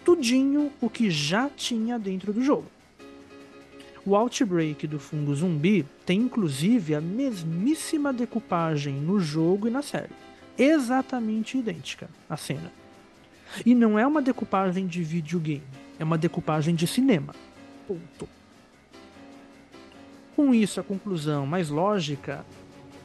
[0.06, 2.68] tudinho o que já tinha dentro do jogo.
[4.06, 10.16] O Outbreak do fungo zumbi tem inclusive a mesmíssima decupagem no jogo e na série.
[10.58, 12.72] Exatamente idêntica a cena.
[13.66, 15.64] E não é uma decupagem de videogame,
[16.00, 17.36] é uma decupagem de cinema.
[17.88, 18.28] Ponto.
[20.36, 22.46] Com isso, a conclusão mais lógica,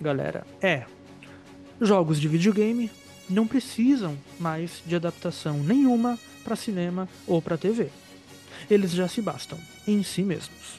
[0.01, 0.87] galera, é:
[1.81, 2.91] jogos de videogame
[3.29, 7.89] não precisam mais de adaptação nenhuma para cinema ou para TV.
[8.71, 10.79] Eles já se bastam em si mesmos.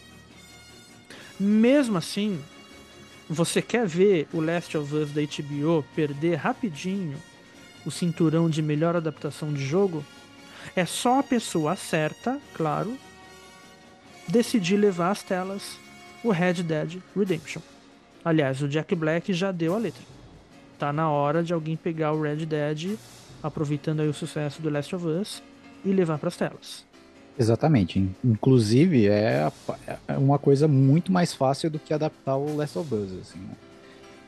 [1.37, 2.39] Mesmo assim,
[3.29, 7.17] você quer ver o Last of Us da HBO perder rapidinho
[7.85, 10.03] o cinturão de melhor adaptação de jogo?
[10.75, 12.97] É só a pessoa certa, claro,
[14.27, 15.77] decidir levar às telas
[16.23, 17.61] o Red Dead Redemption.
[18.23, 20.03] Aliás, o Jack Black já deu a letra.
[20.79, 22.97] Tá na hora de alguém pegar o Red Dead,
[23.41, 25.43] aproveitando aí o sucesso do Last of Us,
[25.83, 26.85] e levar para as telas.
[27.37, 28.09] Exatamente.
[28.23, 29.51] Inclusive, é,
[30.07, 33.11] é uma coisa muito mais fácil do que adaptar o Last of Us.
[33.21, 33.55] Assim, né?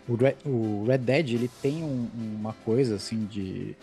[0.08, 2.08] o, Red, o, Red, Dead ele tem um,
[2.40, 3.76] uma coisa assim de.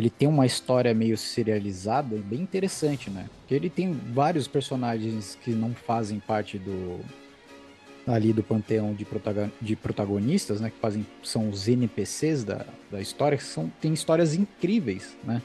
[0.00, 3.26] Ele tem uma história meio serializada bem interessante, né?
[3.40, 7.00] Porque ele tem vários personagens que não fazem parte do.
[8.06, 9.06] ali do panteão de,
[9.60, 10.70] de protagonistas, né?
[10.70, 15.42] Que fazem, são os NPCs da, da história, que são, tem histórias incríveis, né?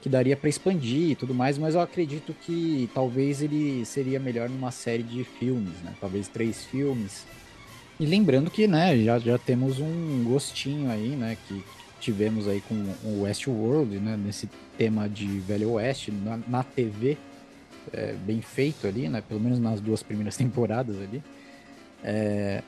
[0.00, 4.48] que daria para expandir e tudo mais, mas eu acredito que talvez ele seria melhor
[4.48, 5.94] numa série de filmes, né?
[6.00, 7.24] Talvez três filmes.
[8.00, 11.62] E lembrando que, né, já, já temos um gostinho aí, né, que
[12.02, 12.74] tivemos aí com
[13.04, 17.16] o Westworld, né, nesse tema de Velho Oeste, na, na TV,
[17.92, 21.22] é, bem feito ali, né, pelo menos nas duas primeiras temporadas ali.
[22.02, 22.60] É,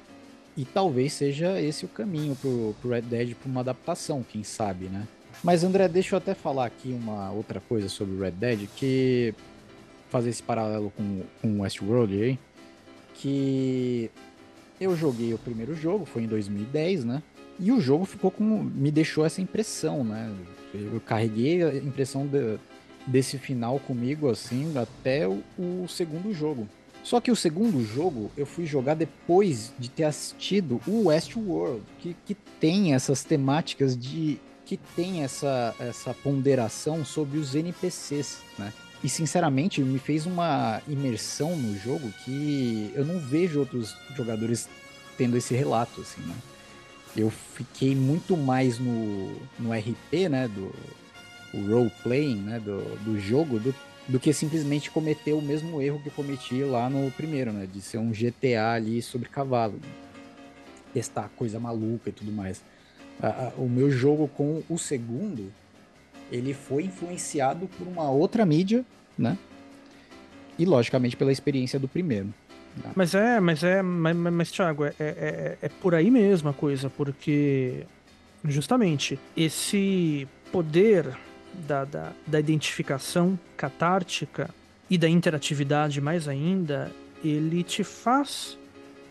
[0.56, 4.84] e talvez seja esse o caminho pro, pro Red Dead para uma adaptação, quem sabe,
[4.86, 5.06] né?
[5.42, 9.34] Mas André, deixa eu até falar aqui uma outra coisa sobre Red Dead, que
[10.10, 12.38] fazer esse paralelo com, com Westworld aí,
[13.16, 14.08] que
[14.80, 17.20] eu joguei o primeiro jogo, foi em 2010, né?
[17.58, 18.44] E o jogo ficou com.
[18.44, 20.32] me deixou essa impressão, né?
[20.74, 22.58] Eu carreguei a impressão de,
[23.06, 26.68] desse final comigo, assim, até o, o, segundo jogo.
[27.02, 32.16] Só que o segundo jogo eu fui jogar depois de ter assistido o Westworld, que,
[32.24, 38.72] que tem essas temáticas de que tem essa, essa ponderação sobre os NPCs, né?
[39.02, 44.66] E sinceramente me fez uma imersão no jogo que eu não vejo outros jogadores
[45.18, 46.34] tendo esse relato, assim, né?
[47.16, 50.48] Eu fiquei muito mais no, no RP, né?
[50.48, 50.74] Do
[51.68, 52.58] role playing, né?
[52.58, 53.74] Do, do jogo, do,
[54.08, 57.68] do que simplesmente cometer o mesmo erro que eu cometi lá no primeiro, né?
[57.72, 59.80] De ser um GTA ali sobre cavalo.
[60.92, 62.62] Testar coisa maluca e tudo mais
[63.20, 65.52] a, o meu jogo com o segundo,
[66.30, 68.84] ele foi influenciado por uma outra mídia,
[69.16, 69.38] né?
[70.58, 72.32] E logicamente pela experiência do primeiro.
[72.76, 72.92] Né?
[72.94, 76.90] Mas é, mas é, mas, mas Thiago, é, é, é por aí mesmo a coisa,
[76.90, 77.84] porque
[78.44, 81.16] justamente esse poder
[81.66, 84.50] da, da, da identificação catártica
[84.90, 86.90] e da interatividade mais ainda,
[87.24, 88.58] ele te faz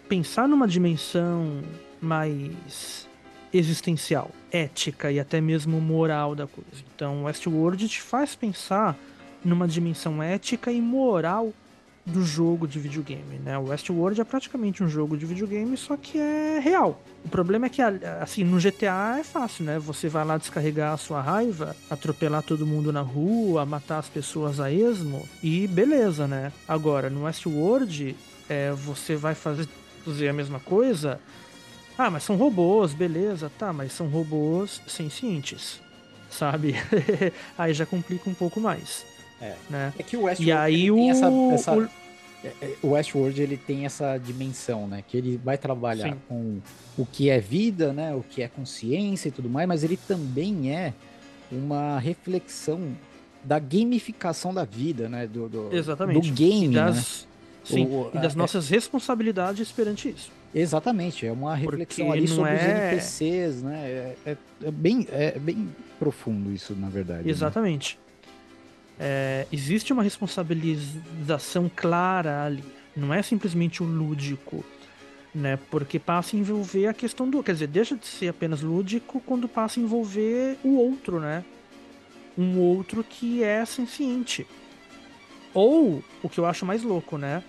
[0.07, 1.61] pensar numa dimensão
[1.99, 3.07] mais
[3.53, 6.83] existencial, ética e até mesmo moral da coisa.
[6.95, 8.97] Então, Westworld te faz pensar
[9.43, 11.53] numa dimensão ética e moral
[12.05, 13.57] do jogo de videogame, né?
[13.57, 17.01] O Westworld é praticamente um jogo de videogame, só que é real.
[17.23, 19.79] O problema é que, assim, no GTA é fácil, né?
[19.79, 24.59] Você vai lá descarregar a sua raiva, atropelar todo mundo na rua, matar as pessoas
[24.59, 26.51] a esmo e beleza, né?
[26.67, 28.17] Agora, no Westworld,
[28.49, 29.67] é, você vai fazer,
[30.03, 31.21] fazer a mesma coisa.
[31.97, 35.79] Ah, mas são robôs, beleza, tá, mas são robôs sencientes,
[36.29, 36.75] sabe?
[37.57, 39.12] aí já complica um pouco mais.
[39.41, 39.55] É.
[39.69, 39.93] Né?
[39.97, 41.83] É que o Westworld E aí o- essa, essa- o-
[42.43, 45.03] é, é, o Westworld ele tem essa dimensão, né?
[45.07, 46.19] Que ele vai trabalhar Sim.
[46.27, 46.59] com
[46.97, 48.13] o que é vida, né?
[48.15, 50.93] O que é consciência e tudo mais, mas ele também é
[51.51, 52.95] uma reflexão
[53.43, 55.27] da gamificação da vida, né?
[55.27, 56.29] Do, do, Exatamente.
[56.29, 56.85] do game, E né?
[56.85, 57.27] das,
[57.65, 60.29] Sim, O- e das é- nossas responsabilidades perante isso.
[60.55, 64.15] Exatamente, é uma reflexão Porque ali sobre os é- NPCs, né?
[64.25, 67.23] É, é- bem, é bem profundo isso, na verdade.
[67.23, 67.29] né?
[69.05, 72.63] É, existe uma responsabilização clara ali.
[72.95, 74.63] Não é simplesmente o lúdico,
[75.35, 75.59] né?
[75.69, 77.43] Porque passa a envolver a questão do.
[77.43, 81.43] Quer dizer, deixa de ser apenas lúdico quando passa a envolver o outro, né?
[82.37, 84.47] Um outro que é senciente.
[85.53, 87.43] Ou, o que eu acho mais louco, né?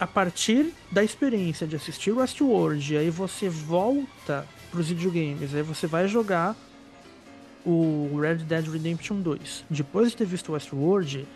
[0.00, 6.08] A partir da experiência de assistir Westworld, aí você volta pros videogames, aí você vai
[6.08, 6.56] jogar
[7.64, 9.64] o Red Dead Redemption 2.
[9.70, 11.26] Depois de ter visto Westworld,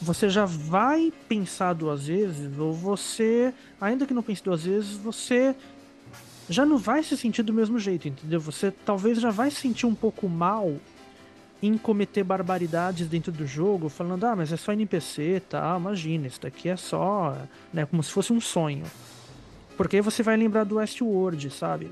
[0.00, 5.54] você já vai pensar duas vezes, ou você, ainda que não pense duas vezes, você
[6.48, 8.40] já não vai se sentir do mesmo jeito, entendeu?
[8.40, 10.76] Você talvez já vai se sentir um pouco mal
[11.62, 15.76] em cometer barbaridades dentro do jogo, falando, ah, mas é só NPC, tá?
[15.78, 17.36] Imagina, isso daqui é só,
[17.72, 18.84] né, como se fosse um sonho.
[19.76, 21.90] Porque aí você vai lembrar do Westworld, sabe?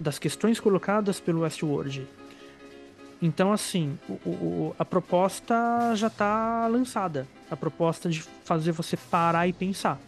[0.00, 2.06] Das questões colocadas pelo Westworld.
[3.20, 5.54] Então, assim, o- o- a proposta
[5.94, 7.26] já tá lançada.
[7.50, 9.98] A proposta de fazer você parar e pensar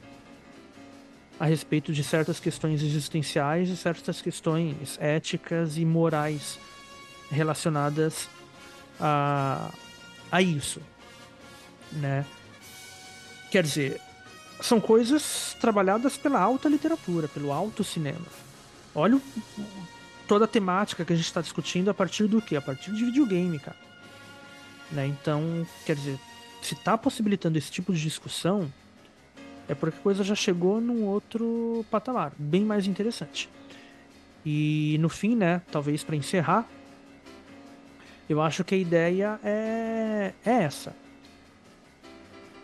[1.40, 6.58] a respeito de certas questões existenciais e certas questões éticas e morais
[7.30, 8.28] relacionadas
[9.00, 9.70] a,
[10.32, 10.82] a isso,
[11.92, 12.26] né?
[13.50, 14.00] Quer dizer,
[14.60, 18.26] são coisas trabalhadas pela alta literatura, pelo alto cinema.
[18.94, 19.22] Olha o-
[20.28, 22.54] toda a temática que a gente está discutindo a partir do quê?
[22.54, 23.76] A partir de videogame, cara.
[24.92, 25.06] Né?
[25.06, 26.18] Então, quer dizer,
[26.62, 28.72] se tá possibilitando esse tipo de discussão,
[29.66, 33.48] é porque a coisa já chegou num outro patamar, bem mais interessante.
[34.44, 36.68] E no fim, né, talvez para encerrar,
[38.28, 40.94] eu acho que a ideia é, é essa.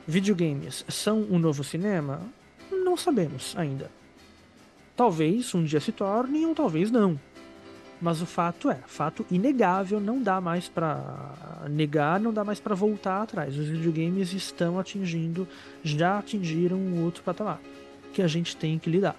[0.06, 2.20] Videogames são um novo cinema?
[2.70, 3.90] Não sabemos ainda.
[4.94, 7.18] Talvez um dia se torne ou talvez não.
[8.04, 11.32] Mas o fato é, fato inegável, não dá mais pra
[11.70, 13.56] negar, não dá mais pra voltar atrás.
[13.56, 15.48] Os videogames estão atingindo,
[15.82, 17.58] já atingiram um outro patamar
[18.12, 19.16] que a gente tem que lidar.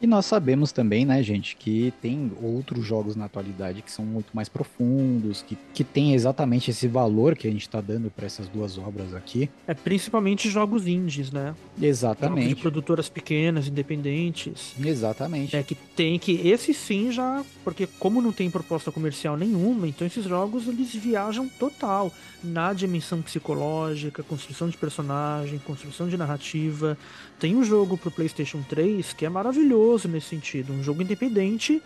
[0.00, 4.34] E nós sabemos também, né, gente, que tem outros jogos na atualidade que são muito
[4.34, 8.48] mais profundos, que, que tem exatamente esse valor que a gente tá dando para essas
[8.48, 9.48] duas obras aqui.
[9.66, 11.46] É principalmente jogos indies, né?
[11.46, 12.54] Jogos de Exatamente.
[12.56, 14.74] produtoras pequenas, independentes.
[14.84, 15.56] Exatamente.
[15.56, 20.06] É que tem que esse sim já, porque como não tem proposta comercial nenhuma, então
[20.06, 26.98] esses jogos eles viajam total na dimensão psicológica, construção de personagem, construção de narrativa.
[27.38, 31.82] Tem um jogo pro PlayStation 3 que é maravilhoso nesse sentido, um jogo independente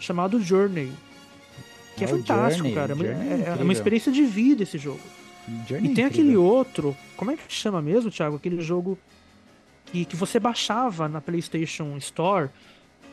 [0.00, 0.92] chamado Journey.
[1.96, 2.92] Que é o fantástico, Journey, cara.
[2.92, 5.00] É uma- Journey é É, é uma experiência de vida esse jogo.
[5.68, 6.44] Journey E tem é aquele incrível.
[6.44, 8.36] outro, como é que chama mesmo, Thiago?
[8.36, 8.98] Aquele jogo
[9.86, 12.50] que, que você baixava na PlayStation Store,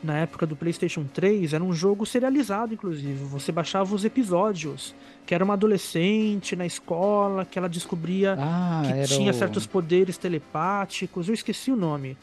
[0.04, 3.24] na época do PlayStation 3, era um jogo serializado, inclusive.
[3.24, 4.94] Você baixava os episódios,
[5.26, 10.18] que era uma adolescente na escola, que ela descobria Ah, que tinha o- certos poderes
[10.18, 11.28] telepáticos.
[11.28, 12.16] Eu esqueci o nome.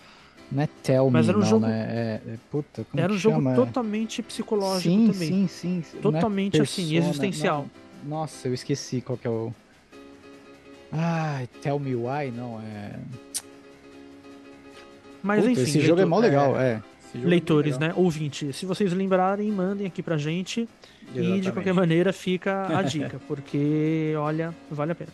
[0.53, 1.86] Não é Tell Me, Mas era um não, jogo- né?
[2.26, 3.55] É, é- puta, como era um jogo chama?
[3.55, 5.28] totalmente psicológico sim, também.
[5.28, 5.98] Sim, sim, sim.
[5.98, 7.68] É Totalmente assim, Persona, existencial.
[8.05, 8.18] não.
[8.20, 9.55] Nossa, eu esqueci qual que é o...
[10.92, 12.98] Ai, Tell Me Why, não, é...
[15.22, 15.62] Mas Puta, enfim.
[15.62, 16.82] esse jogo é leitor- mó legal, é.
[17.14, 17.94] Jogo é Leitores, bem né?
[17.96, 20.68] Ouvintes, se vocês lembrarem, mandem aqui pra gente.
[21.09, 21.53] E de Exatamente.
[21.53, 25.11] qualquer maneira fica a dica, porque, olha, vale a pena.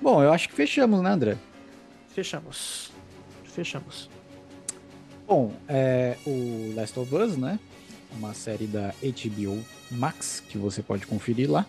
[0.00, 1.36] Bom, eu acho que fechamos, né, André?
[2.10, 2.92] Fechamos.
[3.44, 4.08] Fechamos.
[5.28, 7.60] Bom, é o Last of Us, né?
[8.16, 11.66] Uma série da HBO Max que você pode conferir lá.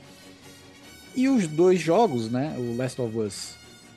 [1.14, 2.56] E os dois jogos, né?
[2.58, 3.56] O Last of Us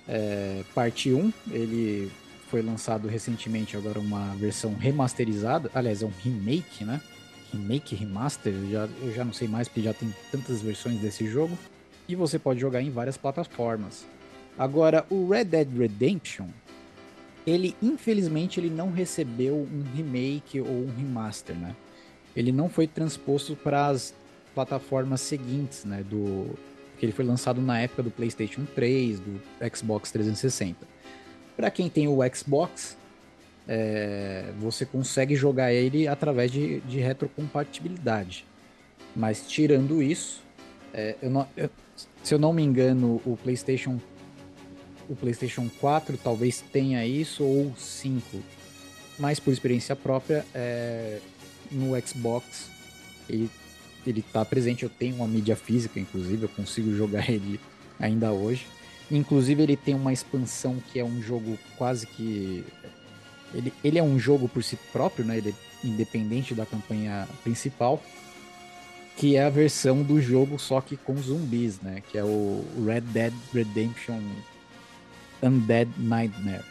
[0.08, 1.32] é, parte 1.
[1.52, 2.10] Ele
[2.50, 5.70] foi lançado recentemente agora uma versão remasterizada.
[5.72, 7.00] Aliás, é um remake, né?
[7.52, 11.24] Remake, remaster, eu já, eu já não sei mais porque já tem tantas versões desse
[11.28, 11.56] jogo.
[12.08, 14.04] E você pode jogar em várias plataformas.
[14.58, 16.48] Agora, o Red Dead Redemption,
[17.47, 21.74] ele infelizmente ele não recebeu um remake ou um remaster, né?
[22.34, 24.14] Ele não foi transposto para as
[24.55, 26.03] plataformas seguintes, né?
[26.03, 26.59] Do
[26.99, 29.40] que ele foi lançado na época do PlayStation 3, do
[29.74, 30.86] Xbox 360.
[31.57, 32.97] Para quem tem o Xbox,
[33.66, 38.47] é, você consegue jogar ele através de, de retrocompatibilidade.
[39.14, 40.43] Mas tirando isso,
[40.95, 41.68] é, eu não, eu,
[42.22, 43.99] se eu não me engano, o PlayStation
[45.12, 48.42] o PlayStation 4 talvez tenha isso ou 5.
[49.18, 51.20] Mas por experiência própria, é,
[51.70, 52.70] no Xbox
[53.28, 53.50] ele,
[54.06, 54.84] ele tá presente.
[54.84, 57.60] Eu tenho uma mídia física, inclusive, eu consigo jogar ele
[58.00, 58.66] ainda hoje.
[59.10, 62.64] Inclusive, ele tem uma expansão que é um jogo quase que.
[63.54, 65.36] Ele, ele é um jogo por si próprio, né?
[65.36, 68.02] Ele é independente da campanha principal.
[69.14, 72.02] Que é a versão do jogo, só que com zumbis, né?
[72.10, 74.22] Que é o Red Dead Redemption
[75.43, 76.64] Undead Nightmare.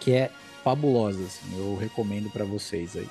[0.00, 0.30] Que é
[0.62, 3.08] fabulosa, assim, eu recomendo para vocês aí.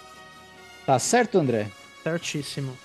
[0.85, 1.67] Tá certo, André?
[2.03, 2.75] Certíssimo.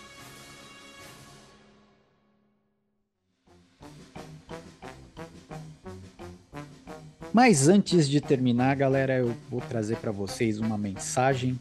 [7.33, 11.61] Mas antes de terminar, galera, eu vou trazer para vocês uma mensagem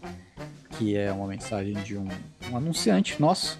[0.77, 2.07] que é uma mensagem de um,
[2.51, 3.59] um anunciante nosso.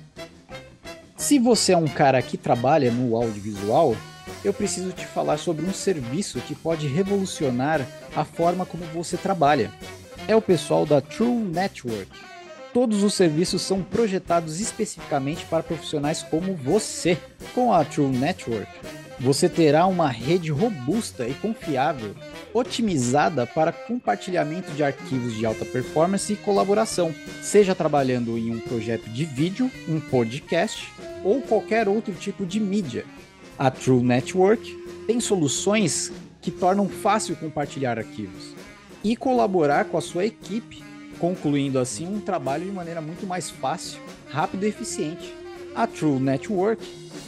[1.17, 3.95] Se você é um cara que trabalha no audiovisual,
[4.43, 9.71] eu preciso te falar sobre um serviço que pode revolucionar a forma como você trabalha.
[10.27, 12.11] É o pessoal da True Network.
[12.73, 17.17] Todos os serviços são projetados especificamente para profissionais como você.
[17.53, 18.67] Com a True Network,
[19.19, 22.13] você terá uma rede robusta e confiável,
[22.53, 29.09] otimizada para compartilhamento de arquivos de alta performance e colaboração, seja trabalhando em um projeto
[29.09, 30.91] de vídeo, um podcast
[31.23, 33.05] ou qualquer outro tipo de mídia.
[33.57, 34.77] A True Network
[35.07, 38.53] tem soluções que tornam fácil compartilhar arquivos
[39.01, 40.83] e colaborar com a sua equipe,
[41.19, 45.33] concluindo assim um trabalho de maneira muito mais fácil, rápido e eficiente.
[45.73, 46.85] A True Network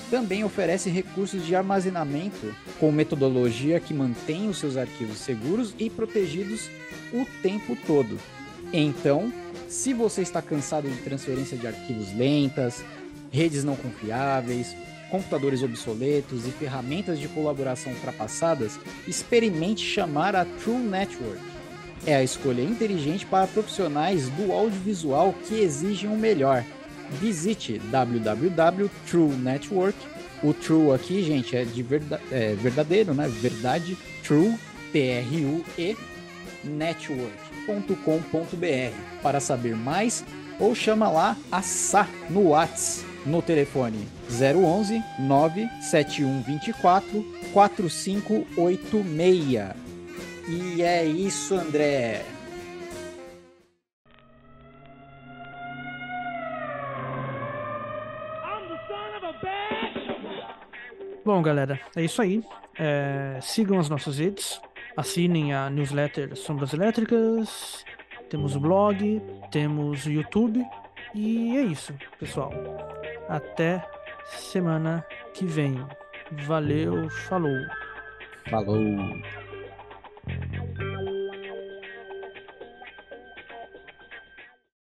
[0.10, 6.70] também oferece recursos de armazenamento com metodologia que mantém os seus arquivos seguros e protegidos
[7.14, 8.18] o tempo todo.
[8.74, 9.32] Então,
[9.70, 12.84] se você está cansado de transferência de arquivos lentas,
[13.32, 14.76] redes não confiáveis,
[15.10, 21.42] computadores obsoletos e ferramentas de colaboração ultrapassadas, experimente chamar a True Network.
[22.06, 26.64] É a escolha inteligente para profissionais do audiovisual que exigem o melhor.
[27.20, 29.98] Visite www.truenetwork.
[30.44, 31.84] O True aqui, gente, é de
[32.32, 33.28] é, verdadeiro, né?
[33.28, 34.56] Verdade, True,
[34.92, 35.98] T-R-U-E,
[36.64, 40.24] network.com.br para saber mais
[40.60, 49.76] ou chama lá a Sá no WhatsApp no telefone 011 97124 4586.
[50.50, 52.24] E é isso, André.
[61.26, 62.42] Bom, galera, é isso aí.
[62.80, 64.62] É, sigam as nossas redes,
[64.96, 67.84] assinem a newsletter Sombras Elétricas,
[68.30, 69.22] temos o blog,
[69.52, 70.66] temos o YouTube.
[71.14, 72.52] E é isso, pessoal.
[73.30, 73.84] Até
[74.26, 75.86] semana que vem.
[76.46, 77.58] Valeu, falou.
[78.50, 79.22] Falou.